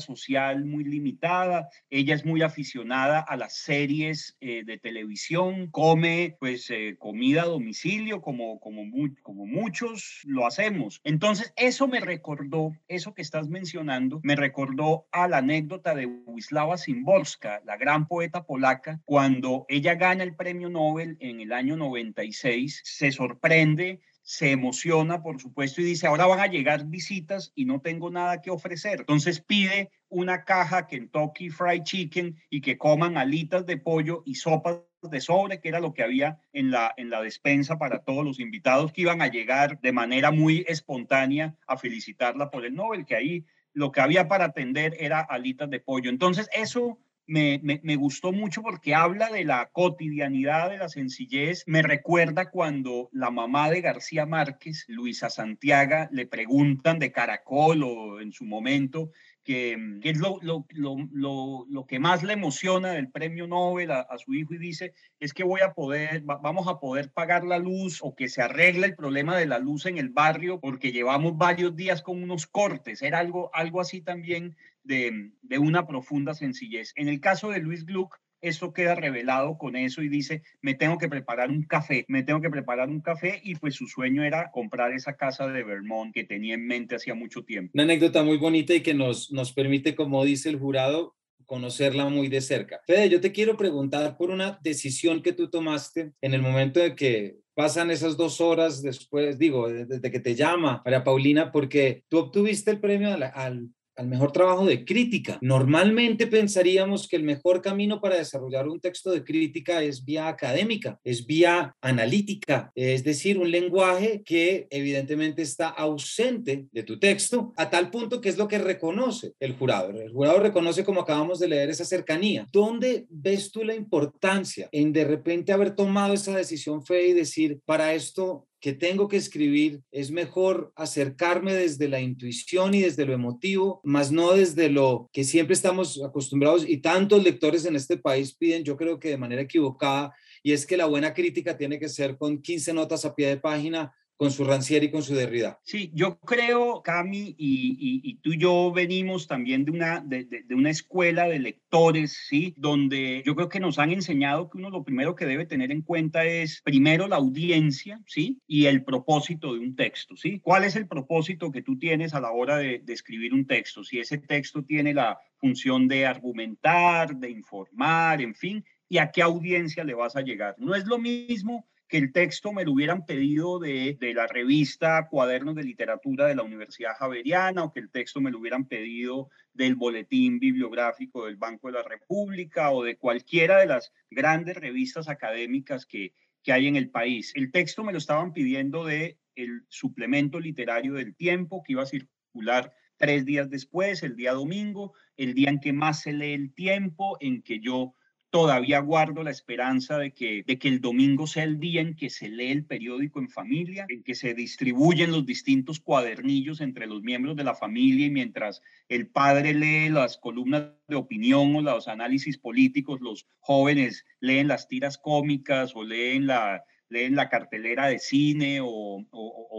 social 0.00 0.64
muy 0.64 0.84
limitada. 0.84 1.68
Ella 1.90 2.14
es 2.14 2.24
muy 2.24 2.42
aficionada 2.42 3.20
a 3.20 3.36
las 3.36 3.56
series 3.56 4.36
eh, 4.40 4.64
de 4.64 4.78
televisión, 4.78 5.70
come 5.70 6.36
pues 6.38 6.70
eh, 6.70 6.96
comida 6.98 7.42
a 7.42 7.46
domicilio 7.46 8.20
como, 8.20 8.58
como, 8.60 8.82
como 9.22 9.46
muchos 9.46 10.20
lo 10.24 10.46
hacemos. 10.46 11.00
Entonces 11.04 11.52
eso 11.56 11.88
me 11.88 12.00
recordó, 12.00 12.72
eso 12.88 13.14
que 13.14 13.22
estás 13.22 13.48
mencionando, 13.48 14.20
me 14.22 14.36
recordó 14.36 15.06
a 15.12 15.28
la 15.28 15.38
anécdota 15.38 15.94
de 15.94 16.06
Wisława 16.06 16.76
Szymborska, 16.76 17.62
la 17.64 17.76
gran 17.76 18.06
poeta 18.06 18.44
polaca, 18.44 19.00
cuando 19.04 19.66
ella 19.68 19.94
gana 19.94 20.24
el 20.24 20.34
premio 20.34 20.68
Nobel 20.68 21.16
en 21.20 21.40
el 21.40 21.52
año 21.52 21.76
96, 21.76 22.82
se 22.84 23.12
sorprende 23.12 24.00
se 24.24 24.50
emociona, 24.50 25.22
por 25.22 25.38
supuesto, 25.38 25.82
y 25.82 25.84
dice, 25.84 26.06
ahora 26.06 26.26
van 26.26 26.40
a 26.40 26.46
llegar 26.46 26.86
visitas 26.86 27.52
y 27.54 27.66
no 27.66 27.82
tengo 27.82 28.10
nada 28.10 28.40
que 28.40 28.50
ofrecer. 28.50 29.00
Entonces 29.00 29.40
pide 29.40 29.90
una 30.08 30.44
caja 30.44 30.86
Kentucky 30.86 31.50
Fried 31.50 31.82
Chicken 31.82 32.34
y 32.48 32.62
que 32.62 32.78
coman 32.78 33.18
alitas 33.18 33.66
de 33.66 33.76
pollo 33.76 34.22
y 34.24 34.36
sopas 34.36 34.78
de 35.02 35.20
sobre, 35.20 35.60
que 35.60 35.68
era 35.68 35.78
lo 35.78 35.92
que 35.92 36.02
había 36.02 36.40
en 36.54 36.70
la, 36.70 36.94
en 36.96 37.10
la 37.10 37.20
despensa 37.20 37.78
para 37.78 37.98
todos 37.98 38.24
los 38.24 38.40
invitados 38.40 38.94
que 38.94 39.02
iban 39.02 39.20
a 39.20 39.28
llegar 39.28 39.78
de 39.82 39.92
manera 39.92 40.30
muy 40.30 40.64
espontánea 40.66 41.54
a 41.66 41.76
felicitarla 41.76 42.50
por 42.50 42.64
el 42.64 42.74
Nobel, 42.74 43.04
que 43.04 43.16
ahí 43.16 43.44
lo 43.74 43.92
que 43.92 44.00
había 44.00 44.26
para 44.26 44.46
atender 44.46 44.96
era 44.98 45.20
alitas 45.20 45.68
de 45.68 45.80
pollo. 45.80 46.08
Entonces, 46.08 46.48
eso 46.54 46.98
me, 47.26 47.60
me, 47.62 47.96
gustó 47.96 48.32
mucho 48.32 48.62
porque 48.62 48.94
habla 48.94 49.30
de 49.30 49.44
la 49.44 49.70
cotidianidad, 49.72 50.70
de 50.70 50.78
la 50.78 50.88
sencillez. 50.88 51.64
Me 51.66 51.82
recuerda 51.82 52.50
cuando 52.50 53.08
la 53.12 53.30
mamá 53.30 53.70
de 53.70 53.80
García 53.80 54.26
Márquez, 54.26 54.84
Luisa 54.88 55.30
Santiago, 55.30 56.08
le 56.10 56.26
preguntan 56.26 56.98
de 56.98 57.12
Caracol 57.12 57.82
o 57.82 58.20
en 58.20 58.32
su 58.32 58.44
momento 58.44 59.10
que, 59.44 59.76
es 60.02 60.18
lo, 60.18 60.38
lo, 60.40 60.64
lo, 60.70 61.66
lo, 61.68 61.86
que 61.86 61.98
más 61.98 62.22
le 62.22 62.32
emociona 62.32 62.92
del 62.92 63.10
premio 63.10 63.46
Nobel 63.46 63.90
a, 63.90 64.00
a, 64.00 64.16
su 64.16 64.32
hijo 64.32 64.54
y 64.54 64.58
dice, 64.58 64.94
es 65.20 65.34
que 65.34 65.44
voy 65.44 65.60
a 65.60 65.74
poder, 65.74 66.22
vamos 66.22 66.66
a 66.66 66.80
poder 66.80 67.12
pagar 67.12 67.44
la 67.44 67.58
luz 67.58 68.00
o 68.02 68.14
que 68.14 68.28
se 68.28 68.40
arregle 68.40 68.86
el 68.86 68.96
problema 68.96 69.36
de 69.36 69.46
la 69.46 69.58
luz 69.58 69.84
en 69.84 69.98
el 69.98 70.08
barrio 70.08 70.60
porque 70.60 70.92
llevamos 70.92 71.36
varios 71.36 71.76
días 71.76 72.02
con 72.02 72.22
unos 72.22 72.46
cortes. 72.46 73.02
Era 73.02 73.18
algo, 73.18 73.50
algo 73.54 73.80
así 73.82 74.00
también 74.00 74.56
de, 74.82 75.32
de 75.42 75.58
una 75.58 75.86
profunda 75.86 76.32
sencillez. 76.32 76.92
En 76.96 77.08
el 77.08 77.20
caso 77.20 77.50
de 77.50 77.60
Luis 77.60 77.84
Gluck, 77.84 78.18
eso 78.44 78.72
queda 78.72 78.94
revelado 78.94 79.58
con 79.58 79.76
eso 79.76 80.02
y 80.02 80.08
dice, 80.08 80.42
me 80.60 80.74
tengo 80.74 80.98
que 80.98 81.08
preparar 81.08 81.50
un 81.50 81.62
café, 81.62 82.04
me 82.08 82.22
tengo 82.22 82.40
que 82.40 82.50
preparar 82.50 82.88
un 82.88 83.00
café 83.00 83.40
y 83.42 83.54
pues 83.56 83.74
su 83.74 83.86
sueño 83.86 84.22
era 84.22 84.50
comprar 84.50 84.92
esa 84.92 85.16
casa 85.16 85.48
de 85.48 85.64
Vermont 85.64 86.14
que 86.14 86.24
tenía 86.24 86.54
en 86.54 86.66
mente 86.66 86.94
hacía 86.94 87.14
mucho 87.14 87.42
tiempo. 87.44 87.72
Una 87.74 87.84
anécdota 87.84 88.22
muy 88.22 88.36
bonita 88.36 88.74
y 88.74 88.82
que 88.82 88.94
nos, 88.94 89.32
nos 89.32 89.52
permite, 89.52 89.94
como 89.94 90.24
dice 90.24 90.48
el 90.48 90.58
jurado, 90.58 91.14
conocerla 91.44 92.08
muy 92.08 92.28
de 92.28 92.40
cerca. 92.40 92.80
Fede, 92.86 93.08
yo 93.08 93.20
te 93.20 93.32
quiero 93.32 93.56
preguntar 93.56 94.16
por 94.16 94.30
una 94.30 94.58
decisión 94.62 95.22
que 95.22 95.32
tú 95.32 95.48
tomaste 95.50 96.12
en 96.20 96.34
el 96.34 96.42
momento 96.42 96.80
de 96.80 96.94
que 96.94 97.36
pasan 97.54 97.90
esas 97.90 98.16
dos 98.16 98.40
horas 98.40 98.82
después, 98.82 99.38
digo, 99.38 99.68
desde 99.68 100.10
que 100.10 100.20
te 100.20 100.34
llama 100.34 100.82
María 100.84 101.04
Paulina, 101.04 101.52
porque 101.52 102.04
tú 102.08 102.18
obtuviste 102.18 102.70
el 102.70 102.80
premio 102.80 103.12
al, 103.12 103.22
al 103.22 103.68
al 103.96 104.08
mejor 104.08 104.32
trabajo 104.32 104.66
de 104.66 104.84
crítica. 104.84 105.38
Normalmente 105.40 106.26
pensaríamos 106.26 107.08
que 107.08 107.16
el 107.16 107.22
mejor 107.24 107.62
camino 107.62 108.00
para 108.00 108.16
desarrollar 108.16 108.68
un 108.68 108.80
texto 108.80 109.10
de 109.10 109.24
crítica 109.24 109.82
es 109.82 110.04
vía 110.04 110.28
académica, 110.28 110.98
es 111.04 111.26
vía 111.26 111.74
analítica, 111.80 112.72
es 112.74 113.04
decir, 113.04 113.38
un 113.38 113.50
lenguaje 113.50 114.22
que 114.24 114.66
evidentemente 114.70 115.42
está 115.42 115.68
ausente 115.68 116.66
de 116.70 116.82
tu 116.82 116.98
texto 116.98 117.52
a 117.56 117.70
tal 117.70 117.90
punto 117.90 118.20
que 118.20 118.28
es 118.28 118.38
lo 118.38 118.48
que 118.48 118.58
reconoce 118.58 119.32
el 119.40 119.54
jurado. 119.54 119.90
El 119.90 120.12
jurado 120.12 120.40
reconoce, 120.40 120.84
como 120.84 121.00
acabamos 121.00 121.38
de 121.38 121.48
leer, 121.48 121.70
esa 121.70 121.84
cercanía. 121.84 122.48
¿Dónde 122.52 123.06
ves 123.08 123.50
tú 123.50 123.64
la 123.64 123.74
importancia 123.74 124.68
en 124.72 124.92
de 124.92 125.04
repente 125.04 125.52
haber 125.52 125.74
tomado 125.74 126.14
esa 126.14 126.36
decisión 126.36 126.84
fe 126.84 127.08
y 127.08 127.12
decir, 127.12 127.60
para 127.64 127.94
esto 127.94 128.46
que 128.64 128.72
tengo 128.72 129.08
que 129.08 129.18
escribir, 129.18 129.82
es 129.92 130.10
mejor 130.10 130.72
acercarme 130.74 131.52
desde 131.52 131.86
la 131.86 132.00
intuición 132.00 132.72
y 132.72 132.80
desde 132.80 133.04
lo 133.04 133.12
emotivo, 133.12 133.82
más 133.84 134.10
no 134.10 134.32
desde 134.32 134.70
lo 134.70 135.10
que 135.12 135.22
siempre 135.22 135.52
estamos 135.52 136.02
acostumbrados 136.02 136.64
y 136.66 136.78
tantos 136.78 137.22
lectores 137.22 137.66
en 137.66 137.76
este 137.76 137.98
país 137.98 138.34
piden, 138.34 138.64
yo 138.64 138.78
creo 138.78 138.98
que 138.98 139.10
de 139.10 139.18
manera 139.18 139.42
equivocada, 139.42 140.14
y 140.42 140.52
es 140.52 140.64
que 140.64 140.78
la 140.78 140.86
buena 140.86 141.12
crítica 141.12 141.58
tiene 141.58 141.78
que 141.78 141.90
ser 141.90 142.16
con 142.16 142.40
15 142.40 142.72
notas 142.72 143.04
a 143.04 143.14
pie 143.14 143.28
de 143.28 143.36
página 143.36 143.92
con 144.16 144.30
su 144.30 144.44
Rancière 144.44 144.84
y 144.84 144.90
con 144.90 145.02
su 145.02 145.14
Derrida. 145.14 145.58
Sí, 145.64 145.90
yo 145.94 146.18
creo, 146.20 146.82
Cami, 146.82 147.34
y, 147.36 148.00
y, 148.02 148.14
tú 148.16 148.32
y 148.32 148.38
yo 148.38 148.72
venimos 148.72 149.26
también 149.26 149.64
de 149.64 149.72
una, 149.72 150.00
de, 150.00 150.24
de, 150.24 150.54
una 150.54 150.70
escuela 150.70 151.26
de 151.26 151.40
lectores, 151.40 152.26
¿sí? 152.28 152.54
Donde 152.56 153.22
yo 153.26 153.34
creo 153.34 153.48
que 153.48 153.60
nos 153.60 153.78
han 153.78 153.90
enseñado 153.90 154.48
que 154.48 154.58
uno 154.58 154.70
lo 154.70 154.84
primero 154.84 155.16
que 155.16 155.26
debe 155.26 155.46
tener 155.46 155.72
en 155.72 155.82
cuenta 155.82 156.24
es 156.24 156.62
primero 156.62 157.08
la 157.08 157.16
audiencia, 157.16 158.00
¿sí? 158.06 158.40
Y 158.46 158.66
el 158.66 158.84
propósito 158.84 159.52
de 159.52 159.60
un 159.60 159.74
texto, 159.74 160.16
¿sí? 160.16 160.40
¿Cuál 160.40 160.64
es 160.64 160.76
el 160.76 160.86
propósito 160.86 161.50
que 161.50 161.62
tú 161.62 161.78
tienes 161.78 162.14
a 162.14 162.20
la 162.20 162.30
hora 162.30 162.58
de 162.58 162.82
escribir 162.88 163.34
un 163.34 163.46
texto? 163.46 163.82
Si 163.82 163.98
ese 163.98 164.18
texto 164.18 164.64
tiene 164.64 164.94
la 164.94 165.18
función 165.36 165.88
de 165.88 166.06
argumentar, 166.06 167.16
de 167.16 167.30
informar, 167.30 168.22
en 168.22 168.34
fin, 168.34 168.64
y 168.88 168.98
a 168.98 169.10
qué 169.10 169.22
audiencia 169.22 169.84
le 169.84 169.94
vas 169.94 170.16
a 170.16 170.22
llegar. 170.22 170.54
No 170.58 170.74
es 170.74 170.86
lo 170.86 170.98
mismo 170.98 171.66
que 171.88 171.98
el 171.98 172.12
texto 172.12 172.52
me 172.52 172.64
lo 172.64 172.72
hubieran 172.72 173.04
pedido 173.04 173.58
de, 173.58 173.96
de, 174.00 174.14
la 174.14 174.26
revista 174.26 175.06
Cuadernos 175.08 175.54
de 175.54 175.64
Literatura 175.64 176.26
de 176.26 176.34
la 176.34 176.42
Universidad 176.42 176.96
Javeriana 176.98 177.64
o 177.64 177.72
que 177.72 177.80
el 177.80 177.90
texto 177.90 178.20
me 178.20 178.30
lo 178.30 178.38
hubieran 178.38 178.66
pedido 178.66 179.28
del 179.52 179.74
boletín 179.74 180.38
bibliográfico 180.38 181.26
del 181.26 181.36
Banco 181.36 181.68
de 181.68 181.74
la 181.74 181.82
República 181.82 182.70
o 182.70 182.82
de 182.82 182.96
cualquiera 182.96 183.58
de 183.58 183.66
las 183.66 183.92
grandes 184.10 184.56
revistas 184.56 185.08
académicas 185.08 185.84
que, 185.86 186.14
que 186.42 186.52
hay 186.52 186.66
en 186.66 186.76
el 186.76 186.90
país. 186.90 187.32
El 187.34 187.50
texto 187.50 187.84
me 187.84 187.92
lo 187.92 187.98
estaban 187.98 188.32
pidiendo 188.32 188.84
de 188.84 189.18
el 189.34 189.64
suplemento 189.68 190.40
literario 190.40 190.94
del 190.94 191.14
tiempo 191.16 191.62
que 191.62 191.72
iba 191.72 191.82
a 191.82 191.86
circular 191.86 192.72
tres 192.96 193.24
días 193.24 193.50
después, 193.50 194.02
el 194.02 194.16
día 194.16 194.32
domingo, 194.32 194.94
el 195.16 195.34
día 195.34 195.50
en 195.50 195.60
que 195.60 195.72
más 195.72 196.02
se 196.02 196.12
lee 196.12 196.32
el 196.32 196.54
tiempo, 196.54 197.16
en 197.20 197.42
que 197.42 197.60
yo 197.60 197.94
todavía 198.34 198.80
guardo 198.80 199.22
la 199.22 199.30
esperanza 199.30 199.96
de 199.96 200.10
que, 200.10 200.42
de 200.44 200.58
que 200.58 200.66
el 200.66 200.80
domingo 200.80 201.28
sea 201.28 201.44
el 201.44 201.60
día 201.60 201.80
en 201.80 201.94
que 201.94 202.10
se 202.10 202.28
lee 202.28 202.50
el 202.50 202.64
periódico 202.64 203.20
en 203.20 203.28
familia, 203.28 203.86
en 203.88 204.02
que 204.02 204.16
se 204.16 204.34
distribuyen 204.34 205.12
los 205.12 205.24
distintos 205.24 205.78
cuadernillos 205.78 206.60
entre 206.60 206.88
los 206.88 207.00
miembros 207.04 207.36
de 207.36 207.44
la 207.44 207.54
familia 207.54 208.06
y 208.06 208.10
mientras 208.10 208.60
el 208.88 209.06
padre 209.06 209.54
lee 209.54 209.88
las 209.88 210.18
columnas 210.18 210.64
de 210.88 210.96
opinión 210.96 211.54
o 211.54 211.62
los 211.62 211.86
análisis 211.86 212.36
políticos, 212.36 213.00
los 213.00 213.28
jóvenes 213.38 214.04
leen 214.18 214.48
las 214.48 214.66
tiras 214.66 214.98
cómicas 214.98 215.76
o 215.76 215.84
leen 215.84 216.26
la, 216.26 216.64
leen 216.94 217.16
la 217.16 217.28
cartelera 217.28 217.88
de 217.88 217.98
cine 217.98 218.60
o, 218.62 219.04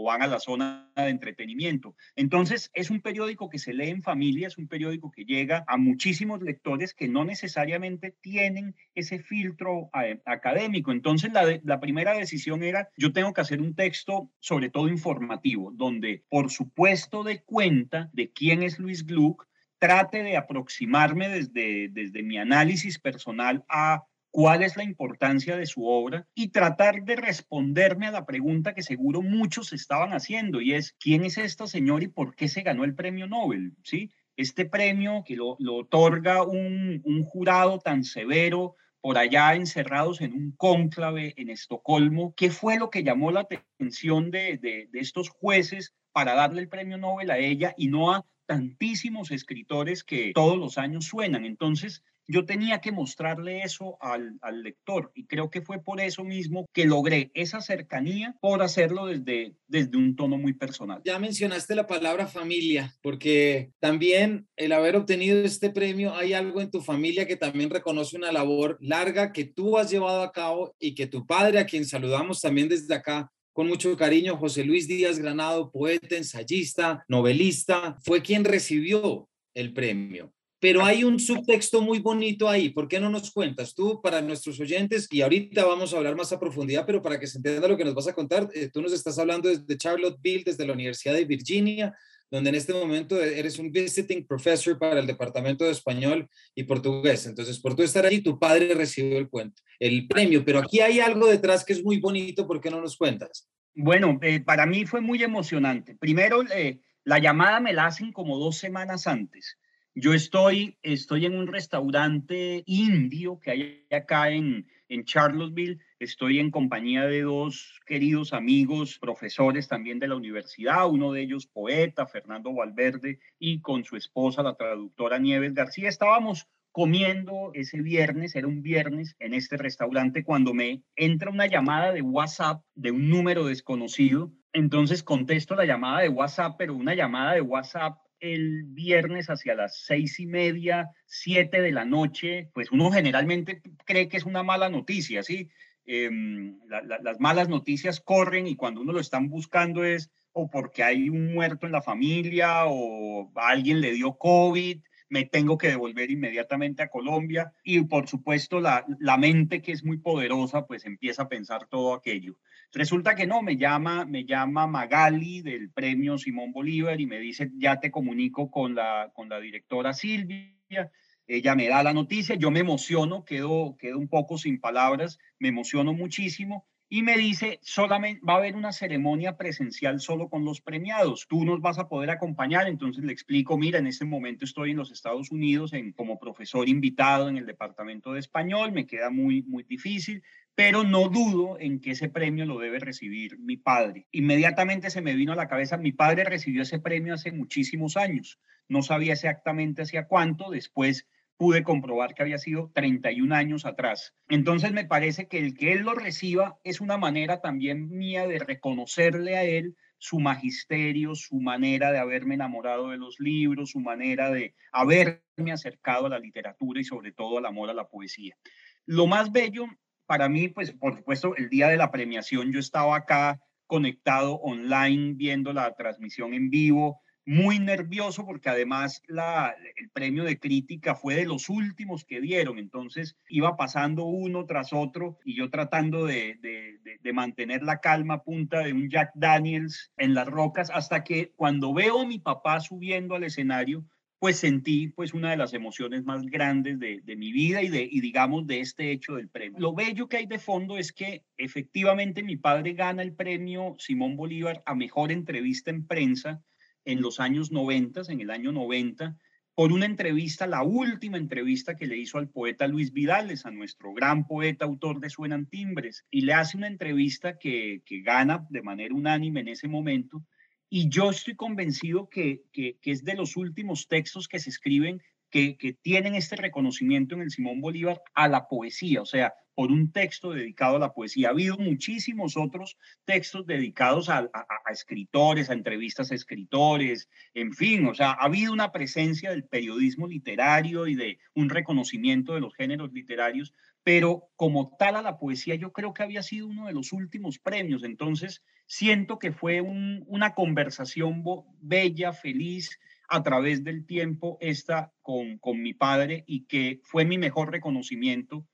van 0.04 0.22
a 0.22 0.26
la 0.26 0.38
zona 0.38 0.90
de 0.96 1.08
entretenimiento. 1.08 1.96
Entonces, 2.14 2.70
es 2.74 2.90
un 2.90 3.00
periódico 3.00 3.48
que 3.48 3.58
se 3.58 3.74
lee 3.74 3.90
en 3.90 4.02
familia, 4.02 4.46
es 4.46 4.56
un 4.56 4.68
periódico 4.68 5.10
que 5.10 5.24
llega 5.24 5.64
a 5.66 5.76
muchísimos 5.76 6.40
lectores 6.42 6.94
que 6.94 7.08
no 7.08 7.24
necesariamente 7.24 8.14
tienen 8.20 8.76
ese 8.94 9.18
filtro 9.18 9.90
eh, 10.00 10.20
académico. 10.24 10.92
Entonces, 10.92 11.32
la, 11.32 11.60
la 11.64 11.80
primera 11.80 12.14
decisión 12.14 12.62
era, 12.62 12.88
yo 12.96 13.12
tengo 13.12 13.32
que 13.32 13.40
hacer 13.40 13.60
un 13.60 13.74
texto, 13.74 14.30
sobre 14.38 14.70
todo 14.70 14.88
informativo, 14.88 15.72
donde, 15.74 16.22
por 16.28 16.50
supuesto, 16.50 17.24
de 17.24 17.42
cuenta 17.42 18.08
de 18.12 18.30
quién 18.30 18.62
es 18.62 18.78
Luis 18.78 19.04
Gluck, 19.04 19.46
trate 19.78 20.22
de 20.22 20.36
aproximarme 20.36 21.28
desde, 21.28 21.88
desde 21.90 22.22
mi 22.22 22.38
análisis 22.38 22.98
personal 22.98 23.64
a 23.68 24.04
cuál 24.36 24.62
es 24.62 24.76
la 24.76 24.84
importancia 24.84 25.56
de 25.56 25.64
su 25.64 25.86
obra 25.86 26.28
y 26.34 26.48
tratar 26.48 27.04
de 27.04 27.16
responderme 27.16 28.06
a 28.06 28.10
la 28.10 28.26
pregunta 28.26 28.74
que 28.74 28.82
seguro 28.82 29.22
muchos 29.22 29.72
estaban 29.72 30.12
haciendo 30.12 30.60
y 30.60 30.74
es, 30.74 30.92
¿quién 31.00 31.24
es 31.24 31.38
esta 31.38 31.66
señora 31.66 32.04
y 32.04 32.08
por 32.08 32.34
qué 32.34 32.46
se 32.48 32.60
ganó 32.60 32.84
el 32.84 32.94
premio 32.94 33.26
Nobel? 33.26 33.72
¿Sí? 33.82 34.10
Este 34.36 34.66
premio 34.66 35.24
que 35.24 35.36
lo, 35.36 35.56
otorga 35.58 36.42
un, 36.42 37.02
jurado 37.24 37.78
tan 37.78 38.04
severo 38.04 38.76
por 39.00 39.16
allá 39.16 39.54
encerrados 39.54 40.20
en 40.20 40.34
un 40.34 40.52
cónclave 40.54 41.32
en 41.38 41.48
Estocolmo, 41.48 42.34
¿qué 42.36 42.50
fue 42.50 42.78
lo 42.78 42.90
que 42.90 43.04
llamó 43.04 43.30
la 43.30 43.40
atención 43.40 44.30
de, 44.30 44.58
de 44.58 45.00
estos 45.00 45.30
jueces 45.30 45.94
para 46.12 46.34
darle 46.34 46.60
el 46.60 46.68
premio 46.68 46.98
Nobel 46.98 47.30
a 47.30 47.38
ella 47.38 47.72
y 47.78 47.88
no 47.88 48.12
a 48.12 48.26
tantísimos 48.44 49.30
escritores 49.30 50.04
que 50.04 50.32
todos 50.34 50.58
los 50.58 50.76
años 50.76 51.06
suenan? 51.06 51.46
Entonces, 51.46 52.04
yo 52.28 52.44
tenía 52.44 52.80
que 52.80 52.92
mostrarle 52.92 53.62
eso 53.62 53.98
al, 54.00 54.38
lector 54.62 55.12
y 55.14 55.26
creo 55.26 55.50
que 55.50 55.60
fue 55.60 55.82
por 55.82 56.00
eso 56.00 56.24
mismo 56.24 56.66
que 56.72 56.86
logré 56.86 57.30
esa 57.34 57.60
cercanía 57.60 58.34
por 58.40 58.62
hacerlo 58.62 59.06
desde, 59.06 59.54
desde 59.66 59.96
un 59.96 60.16
tono 60.16 60.38
muy 60.38 60.54
personal. 60.54 61.02
Ya 61.04 61.18
mencionaste 61.18 61.74
la 61.74 61.86
palabra 61.86 62.26
familia, 62.26 62.94
porque 63.02 63.70
también 63.78 64.48
el 64.56 64.72
haber 64.72 64.96
obtenido 64.96 65.38
este 65.44 65.70
premio, 65.70 66.14
hay 66.14 66.32
algo 66.32 66.60
en 66.60 66.70
tu 66.70 66.80
familia 66.80 67.26
que 67.26 67.36
también 67.36 67.70
reconoce 67.70 68.16
una 68.16 68.32
labor 68.32 68.78
larga 68.80 69.32
que 69.32 69.44
tú 69.44 69.78
has 69.78 69.90
llevado 69.90 70.22
a 70.22 70.32
cabo 70.32 70.74
y 70.78 70.94
que 70.94 71.06
tu 71.06 71.26
padre, 71.26 71.58
a 71.58 71.66
quien 71.66 71.84
saludamos 71.84 72.40
también 72.40 72.68
desde 72.68 72.94
acá, 72.94 73.30
con 73.52 73.68
mucho 73.68 73.96
cariño, 73.96 74.36
José 74.36 74.64
Luis 74.64 74.86
Díaz 74.86 75.18
Granado, 75.18 75.70
poeta, 75.70 76.16
ensayista, 76.16 77.04
novelista, 77.08 77.96
fue 78.04 78.20
quien 78.20 78.44
recibió 78.44 79.30
el 79.54 79.72
premio. 79.72 80.35
Pero 80.66 80.84
hay 80.84 81.04
un 81.04 81.20
subtexto 81.20 81.80
muy 81.80 82.00
bonito 82.00 82.48
ahí. 82.48 82.70
¿Por 82.70 82.88
qué 82.88 82.98
no 82.98 83.08
nos 83.08 83.30
cuentas 83.30 83.72
tú 83.72 84.02
para 84.02 84.20
nuestros 84.20 84.58
oyentes? 84.58 85.06
Y 85.12 85.22
ahorita 85.22 85.64
vamos 85.64 85.94
a 85.94 85.98
hablar 85.98 86.16
más 86.16 86.32
a 86.32 86.40
profundidad, 86.40 86.84
pero 86.84 87.00
para 87.00 87.20
que 87.20 87.28
se 87.28 87.38
entienda 87.38 87.68
lo 87.68 87.76
que 87.76 87.84
nos 87.84 87.94
vas 87.94 88.08
a 88.08 88.12
contar, 88.12 88.48
eh, 88.52 88.68
tú 88.72 88.82
nos 88.82 88.92
estás 88.92 89.16
hablando 89.20 89.48
desde 89.48 89.78
Charlottesville, 89.78 90.42
desde 90.42 90.66
la 90.66 90.72
Universidad 90.72 91.14
de 91.14 91.24
Virginia, 91.24 91.96
donde 92.32 92.50
en 92.50 92.56
este 92.56 92.72
momento 92.72 93.22
eres 93.22 93.60
un 93.60 93.70
visiting 93.70 94.26
professor 94.26 94.76
para 94.76 94.98
el 94.98 95.06
Departamento 95.06 95.64
de 95.64 95.70
Español 95.70 96.28
y 96.56 96.64
Portugués. 96.64 97.26
Entonces, 97.26 97.60
por 97.60 97.76
tu 97.76 97.84
estar 97.84 98.04
allí, 98.04 98.20
tu 98.20 98.36
padre 98.36 98.74
recibió 98.74 99.18
el 99.18 99.28
cuento, 99.28 99.62
el 99.78 100.08
premio, 100.08 100.44
pero 100.44 100.58
aquí 100.58 100.80
hay 100.80 100.98
algo 100.98 101.28
detrás 101.28 101.64
que 101.64 101.74
es 101.74 101.84
muy 101.84 102.00
bonito, 102.00 102.44
¿por 102.44 102.60
qué 102.60 102.70
no 102.70 102.80
nos 102.80 102.96
cuentas? 102.96 103.48
Bueno, 103.72 104.18
eh, 104.20 104.40
para 104.40 104.66
mí 104.66 104.84
fue 104.84 105.00
muy 105.00 105.22
emocionante. 105.22 105.94
Primero, 105.94 106.42
eh, 106.52 106.80
la 107.04 107.20
llamada 107.20 107.60
me 107.60 107.72
la 107.72 107.86
hacen 107.86 108.10
como 108.10 108.36
dos 108.36 108.58
semanas 108.58 109.06
antes. 109.06 109.58
Yo 109.98 110.12
estoy, 110.12 110.76
estoy 110.82 111.24
en 111.24 111.38
un 111.38 111.46
restaurante 111.46 112.62
indio 112.66 113.40
que 113.40 113.50
hay 113.50 113.86
acá 113.90 114.30
en, 114.30 114.66
en 114.90 115.04
Charlottesville. 115.06 115.78
Estoy 115.98 116.38
en 116.38 116.50
compañía 116.50 117.06
de 117.06 117.22
dos 117.22 117.80
queridos 117.86 118.34
amigos, 118.34 118.98
profesores 118.98 119.68
también 119.68 119.98
de 119.98 120.08
la 120.08 120.16
universidad, 120.16 120.86
uno 120.86 121.12
de 121.12 121.22
ellos 121.22 121.46
poeta, 121.46 122.06
Fernando 122.06 122.52
Valverde, 122.52 123.20
y 123.38 123.62
con 123.62 123.84
su 123.84 123.96
esposa, 123.96 124.42
la 124.42 124.54
traductora 124.54 125.18
Nieves 125.18 125.54
García. 125.54 125.88
Estábamos 125.88 126.46
comiendo 126.72 127.52
ese 127.54 127.80
viernes, 127.80 128.36
era 128.36 128.48
un 128.48 128.60
viernes, 128.60 129.16
en 129.18 129.32
este 129.32 129.56
restaurante, 129.56 130.24
cuando 130.24 130.52
me 130.52 130.82
entra 130.94 131.30
una 131.30 131.46
llamada 131.46 131.92
de 131.92 132.02
WhatsApp 132.02 132.62
de 132.74 132.90
un 132.90 133.08
número 133.08 133.46
desconocido. 133.46 134.30
Entonces 134.52 135.02
contesto 135.02 135.54
la 135.54 135.64
llamada 135.64 136.02
de 136.02 136.10
WhatsApp, 136.10 136.56
pero 136.58 136.74
una 136.74 136.94
llamada 136.94 137.32
de 137.32 137.40
WhatsApp 137.40 137.96
el 138.20 138.64
viernes 138.64 139.28
hacia 139.28 139.54
las 139.54 139.84
seis 139.84 140.18
y 140.20 140.26
media, 140.26 140.90
siete 141.06 141.60
de 141.60 141.72
la 141.72 141.84
noche, 141.84 142.50
pues 142.54 142.70
uno 142.70 142.90
generalmente 142.90 143.62
cree 143.84 144.08
que 144.08 144.16
es 144.16 144.24
una 144.24 144.42
mala 144.42 144.68
noticia, 144.68 145.22
¿sí? 145.22 145.48
Em, 145.84 146.58
las 146.68 147.20
malas 147.20 147.48
noticias 147.48 148.00
corren 148.00 148.46
y 148.46 148.56
cuando 148.56 148.80
uno 148.80 148.92
lo 148.92 149.00
están 149.00 149.28
buscando 149.28 149.84
es 149.84 150.10
o 150.32 150.50
porque 150.50 150.82
hay 150.82 151.08
un 151.08 151.32
muerto 151.32 151.64
en 151.64 151.72
la 151.72 151.80
familia 151.80 152.64
o 152.66 153.30
alguien 153.36 153.80
le 153.80 153.92
dio 153.92 154.18
COVID 154.18 154.80
me 155.08 155.24
tengo 155.24 155.56
que 155.56 155.68
devolver 155.68 156.10
inmediatamente 156.10 156.82
a 156.82 156.88
Colombia 156.88 157.52
y 157.62 157.80
por 157.82 158.08
supuesto 158.08 158.60
la, 158.60 158.84
la 158.98 159.16
mente 159.16 159.62
que 159.62 159.72
es 159.72 159.84
muy 159.84 159.98
poderosa 159.98 160.66
pues 160.66 160.84
empieza 160.84 161.22
a 161.22 161.28
pensar 161.28 161.66
todo 161.66 161.94
aquello. 161.94 162.38
Resulta 162.72 163.14
que 163.14 163.26
no, 163.26 163.42
me 163.42 163.56
llama, 163.56 164.04
me 164.04 164.24
llama 164.24 164.66
Magali 164.66 165.42
del 165.42 165.70
premio 165.70 166.18
Simón 166.18 166.52
Bolívar 166.52 167.00
y 167.00 167.06
me 167.06 167.18
dice, 167.18 167.50
ya 167.56 167.80
te 167.80 167.90
comunico 167.90 168.50
con 168.50 168.74
la, 168.74 169.10
con 169.14 169.28
la 169.28 169.40
directora 169.40 169.92
Silvia. 169.92 170.90
Ella 171.28 171.54
me 171.54 171.68
da 171.68 171.82
la 171.82 171.92
noticia, 171.92 172.36
yo 172.36 172.50
me 172.50 172.60
emociono, 172.60 173.24
quedo, 173.24 173.76
quedo 173.78 173.98
un 173.98 174.08
poco 174.08 174.38
sin 174.38 174.60
palabras, 174.60 175.18
me 175.38 175.48
emociono 175.48 175.92
muchísimo 175.92 176.66
y 176.88 177.02
me 177.02 177.16
dice, 177.16 177.58
solamente 177.62 178.20
va 178.24 178.34
a 178.34 178.36
haber 178.36 178.54
una 178.54 178.70
ceremonia 178.70 179.36
presencial 179.36 180.00
solo 180.00 180.28
con 180.28 180.44
los 180.44 180.60
premiados, 180.60 181.26
tú 181.28 181.44
nos 181.44 181.60
vas 181.60 181.78
a 181.78 181.88
poder 181.88 182.10
acompañar, 182.10 182.68
entonces 182.68 183.04
le 183.04 183.12
explico, 183.12 183.58
mira, 183.58 183.80
en 183.80 183.88
este 183.88 184.04
momento 184.04 184.44
estoy 184.44 184.70
en 184.70 184.76
los 184.76 184.92
Estados 184.92 185.32
Unidos 185.32 185.72
en, 185.72 185.92
como 185.92 186.18
profesor 186.18 186.68
invitado 186.68 187.28
en 187.28 187.38
el 187.38 187.46
Departamento 187.46 188.12
de 188.12 188.20
Español, 188.20 188.70
me 188.70 188.86
queda 188.86 189.10
muy, 189.10 189.42
muy 189.42 189.64
difícil, 189.64 190.22
pero 190.54 190.84
no 190.84 191.08
dudo 191.08 191.58
en 191.58 191.80
que 191.80 191.90
ese 191.90 192.08
premio 192.08 192.46
lo 192.46 192.58
debe 192.58 192.78
recibir 192.78 193.38
mi 193.38 193.56
padre. 193.56 194.06
Inmediatamente 194.12 194.90
se 194.90 195.02
me 195.02 195.14
vino 195.14 195.32
a 195.32 195.36
la 195.36 195.48
cabeza, 195.48 195.76
mi 195.76 195.92
padre 195.92 196.24
recibió 196.24 196.62
ese 196.62 196.78
premio 196.78 197.14
hace 197.14 197.32
muchísimos 197.32 197.96
años, 197.96 198.38
no 198.68 198.82
sabía 198.82 199.14
exactamente 199.14 199.82
hacia 199.82 200.06
cuánto, 200.06 200.50
después 200.50 201.08
pude 201.36 201.62
comprobar 201.62 202.14
que 202.14 202.22
había 202.22 202.38
sido 202.38 202.70
31 202.74 203.34
años 203.34 203.66
atrás. 203.66 204.14
Entonces 204.28 204.72
me 204.72 204.84
parece 204.84 205.28
que 205.28 205.38
el 205.38 205.54
que 205.54 205.72
él 205.72 205.80
lo 205.80 205.94
reciba 205.94 206.58
es 206.64 206.80
una 206.80 206.96
manera 206.96 207.40
también 207.40 207.90
mía 207.90 208.26
de 208.26 208.38
reconocerle 208.38 209.36
a 209.36 209.44
él 209.44 209.76
su 209.98 210.20
magisterio, 210.20 211.14
su 211.14 211.40
manera 211.40 211.92
de 211.92 211.98
haberme 211.98 212.34
enamorado 212.34 212.90
de 212.90 212.98
los 212.98 213.18
libros, 213.18 213.70
su 213.70 213.80
manera 213.80 214.30
de 214.30 214.54
haberme 214.72 215.52
acercado 215.52 216.06
a 216.06 216.10
la 216.10 216.18
literatura 216.18 216.80
y 216.80 216.84
sobre 216.84 217.12
todo 217.12 217.38
al 217.38 217.46
amor 217.46 217.70
a 217.70 217.74
la 217.74 217.88
poesía. 217.88 218.36
Lo 218.84 219.06
más 219.06 219.32
bello 219.32 219.66
para 220.06 220.28
mí, 220.28 220.48
pues 220.48 220.72
por 220.72 220.96
supuesto, 220.96 221.36
el 221.36 221.48
día 221.48 221.68
de 221.68 221.76
la 221.76 221.90
premiación 221.90 222.52
yo 222.52 222.60
estaba 222.60 222.96
acá 222.96 223.40
conectado 223.66 224.34
online 224.36 225.14
viendo 225.16 225.52
la 225.52 225.74
transmisión 225.74 226.34
en 226.34 226.50
vivo, 226.50 227.00
muy 227.26 227.58
nervioso 227.58 228.24
porque 228.24 228.48
además 228.48 229.02
la, 229.08 229.54
el 229.76 229.90
premio 229.90 230.22
de 230.22 230.38
crítica 230.38 230.94
fue 230.94 231.16
de 231.16 231.26
los 231.26 231.48
últimos 231.48 232.04
que 232.04 232.20
dieron, 232.20 232.58
entonces 232.58 233.16
iba 233.28 233.56
pasando 233.56 234.04
uno 234.04 234.46
tras 234.46 234.72
otro 234.72 235.18
y 235.24 235.36
yo 235.36 235.50
tratando 235.50 236.06
de, 236.06 236.38
de, 236.40 236.78
de, 237.02 237.12
mantener 237.12 237.64
la 237.64 237.80
calma 237.80 238.14
a 238.14 238.22
punta 238.22 238.60
de 238.60 238.72
un 238.72 238.88
Jack 238.88 239.10
Daniels 239.14 239.92
en 239.96 240.14
las 240.14 240.28
rocas 240.28 240.70
hasta 240.72 241.02
que 241.02 241.32
cuando 241.34 241.74
veo 241.74 242.02
a 242.02 242.06
mi 242.06 242.20
papá 242.20 242.60
subiendo 242.60 243.16
al 243.16 243.24
escenario, 243.24 243.84
pues 244.20 244.38
sentí 244.38 244.88
pues 244.88 245.12
una 245.12 245.30
de 245.30 245.36
las 245.36 245.52
emociones 245.52 246.04
más 246.04 246.24
grandes 246.26 246.78
de, 246.78 247.00
de, 247.02 247.16
mi 247.16 247.32
vida 247.32 247.60
y, 247.62 247.68
de, 247.68 247.88
y 247.90 248.00
digamos 248.00 248.46
de 248.46 248.60
este 248.60 248.92
hecho 248.92 249.16
del 249.16 249.28
premio. 249.28 249.58
Lo 249.58 249.74
bello 249.74 250.08
que 250.08 250.18
hay 250.18 250.26
de 250.26 250.38
fondo 250.38 250.78
es 250.78 250.92
que 250.92 251.24
efectivamente 251.36 252.22
mi 252.22 252.36
padre 252.36 252.72
gana 252.74 253.02
el 253.02 253.14
premio 253.14 253.74
Simón 253.78 254.16
Bolívar 254.16 254.62
a 254.64 254.74
mejor 254.74 255.10
entrevista 255.10 255.70
en 255.70 255.86
prensa 255.86 256.42
en 256.86 257.02
los 257.02 257.20
años 257.20 257.52
90, 257.52 258.02
en 258.08 258.20
el 258.20 258.30
año 258.30 258.52
90, 258.52 259.18
por 259.56 259.72
una 259.72 259.86
entrevista, 259.86 260.46
la 260.46 260.62
última 260.62 261.16
entrevista 261.16 261.76
que 261.76 261.86
le 261.86 261.96
hizo 261.96 262.18
al 262.18 262.28
poeta 262.28 262.66
Luis 262.66 262.92
Vidales, 262.92 263.46
a 263.46 263.50
nuestro 263.50 263.92
gran 263.94 264.26
poeta 264.26 264.66
autor 264.66 265.00
de 265.00 265.08
Suenan 265.08 265.46
Timbres, 265.46 266.04
y 266.10 266.22
le 266.22 266.34
hace 266.34 266.58
una 266.58 266.66
entrevista 266.66 267.38
que, 267.38 267.82
que 267.86 268.02
gana 268.02 268.46
de 268.50 268.60
manera 268.60 268.94
unánime 268.94 269.40
en 269.40 269.48
ese 269.48 269.66
momento. 269.66 270.22
Y 270.68 270.90
yo 270.90 271.08
estoy 271.08 271.36
convencido 271.36 272.08
que, 272.10 272.42
que, 272.52 272.76
que 272.82 272.90
es 272.90 273.02
de 273.02 273.14
los 273.14 273.36
últimos 273.36 273.88
textos 273.88 274.28
que 274.28 274.38
se 274.38 274.50
escriben 274.50 275.00
que, 275.30 275.56
que, 275.56 275.72
tienen 275.72 276.14
este 276.14 276.36
reconocimiento 276.36 277.14
en 277.14 277.22
el 277.22 277.30
Simón 277.30 277.62
Bolívar 277.62 278.02
a 278.14 278.28
la 278.28 278.46
poesía, 278.48 279.00
o 279.00 279.06
sea, 279.06 279.32
por 279.56 279.72
un 279.72 279.90
texto 279.90 280.32
dedicado 280.32 280.76
a 280.76 280.78
la 280.78 280.92
poesía. 280.92 281.28
Ha 281.28 281.30
habido 281.30 281.56
muchísimos 281.56 282.36
otros 282.36 282.76
textos 283.06 283.46
dedicados 283.46 284.10
a, 284.10 284.28
escritores, 284.70 285.48
a 285.48 285.54
entrevistas 285.54 286.12
a 286.12 286.14
escritores, 286.14 287.08
en 287.32 287.54
fin, 287.54 287.86
o 287.86 287.94
sea, 287.94 288.10
ha 288.10 288.26
habido 288.26 288.52
una 288.52 288.70
presencia 288.70 289.30
del 289.30 289.44
periodismo 289.44 290.06
literario 290.08 290.86
y 290.86 290.94
de 290.94 291.18
un 291.34 291.48
reconocimiento 291.48 292.34
de 292.34 292.42
los 292.42 292.54
géneros 292.54 292.92
literarios, 292.92 293.54
pero 293.82 294.28
como 294.36 294.76
tal 294.78 294.96
a 294.96 295.02
la 295.02 295.16
poesía 295.18 295.54
yo 295.54 295.72
creo 295.72 295.94
que 295.94 296.02
había 296.02 296.22
sido 296.22 296.48
uno 296.48 296.66
de 296.66 296.74
los 296.74 296.92
últimos 296.92 297.38
premios, 297.38 297.82
entonces 297.82 298.44
siento 298.66 299.18
que 299.18 299.32
fue 299.32 299.62
una 299.62 300.34
conversación 300.34 301.24
bella, 301.60 302.12
feliz, 302.12 302.78
a 303.08 303.22
través 303.22 303.64
del 303.64 303.86
tiempo 303.86 304.36
esta 304.40 304.92
con, 305.00 305.38
con 305.38 305.62
mi 305.62 305.72
padre 305.72 306.24
y 306.26 306.44
que 306.44 306.80
fue 306.82 307.06
mi 307.06 307.16
mejor 307.16 307.52
reconocimiento 307.52 308.44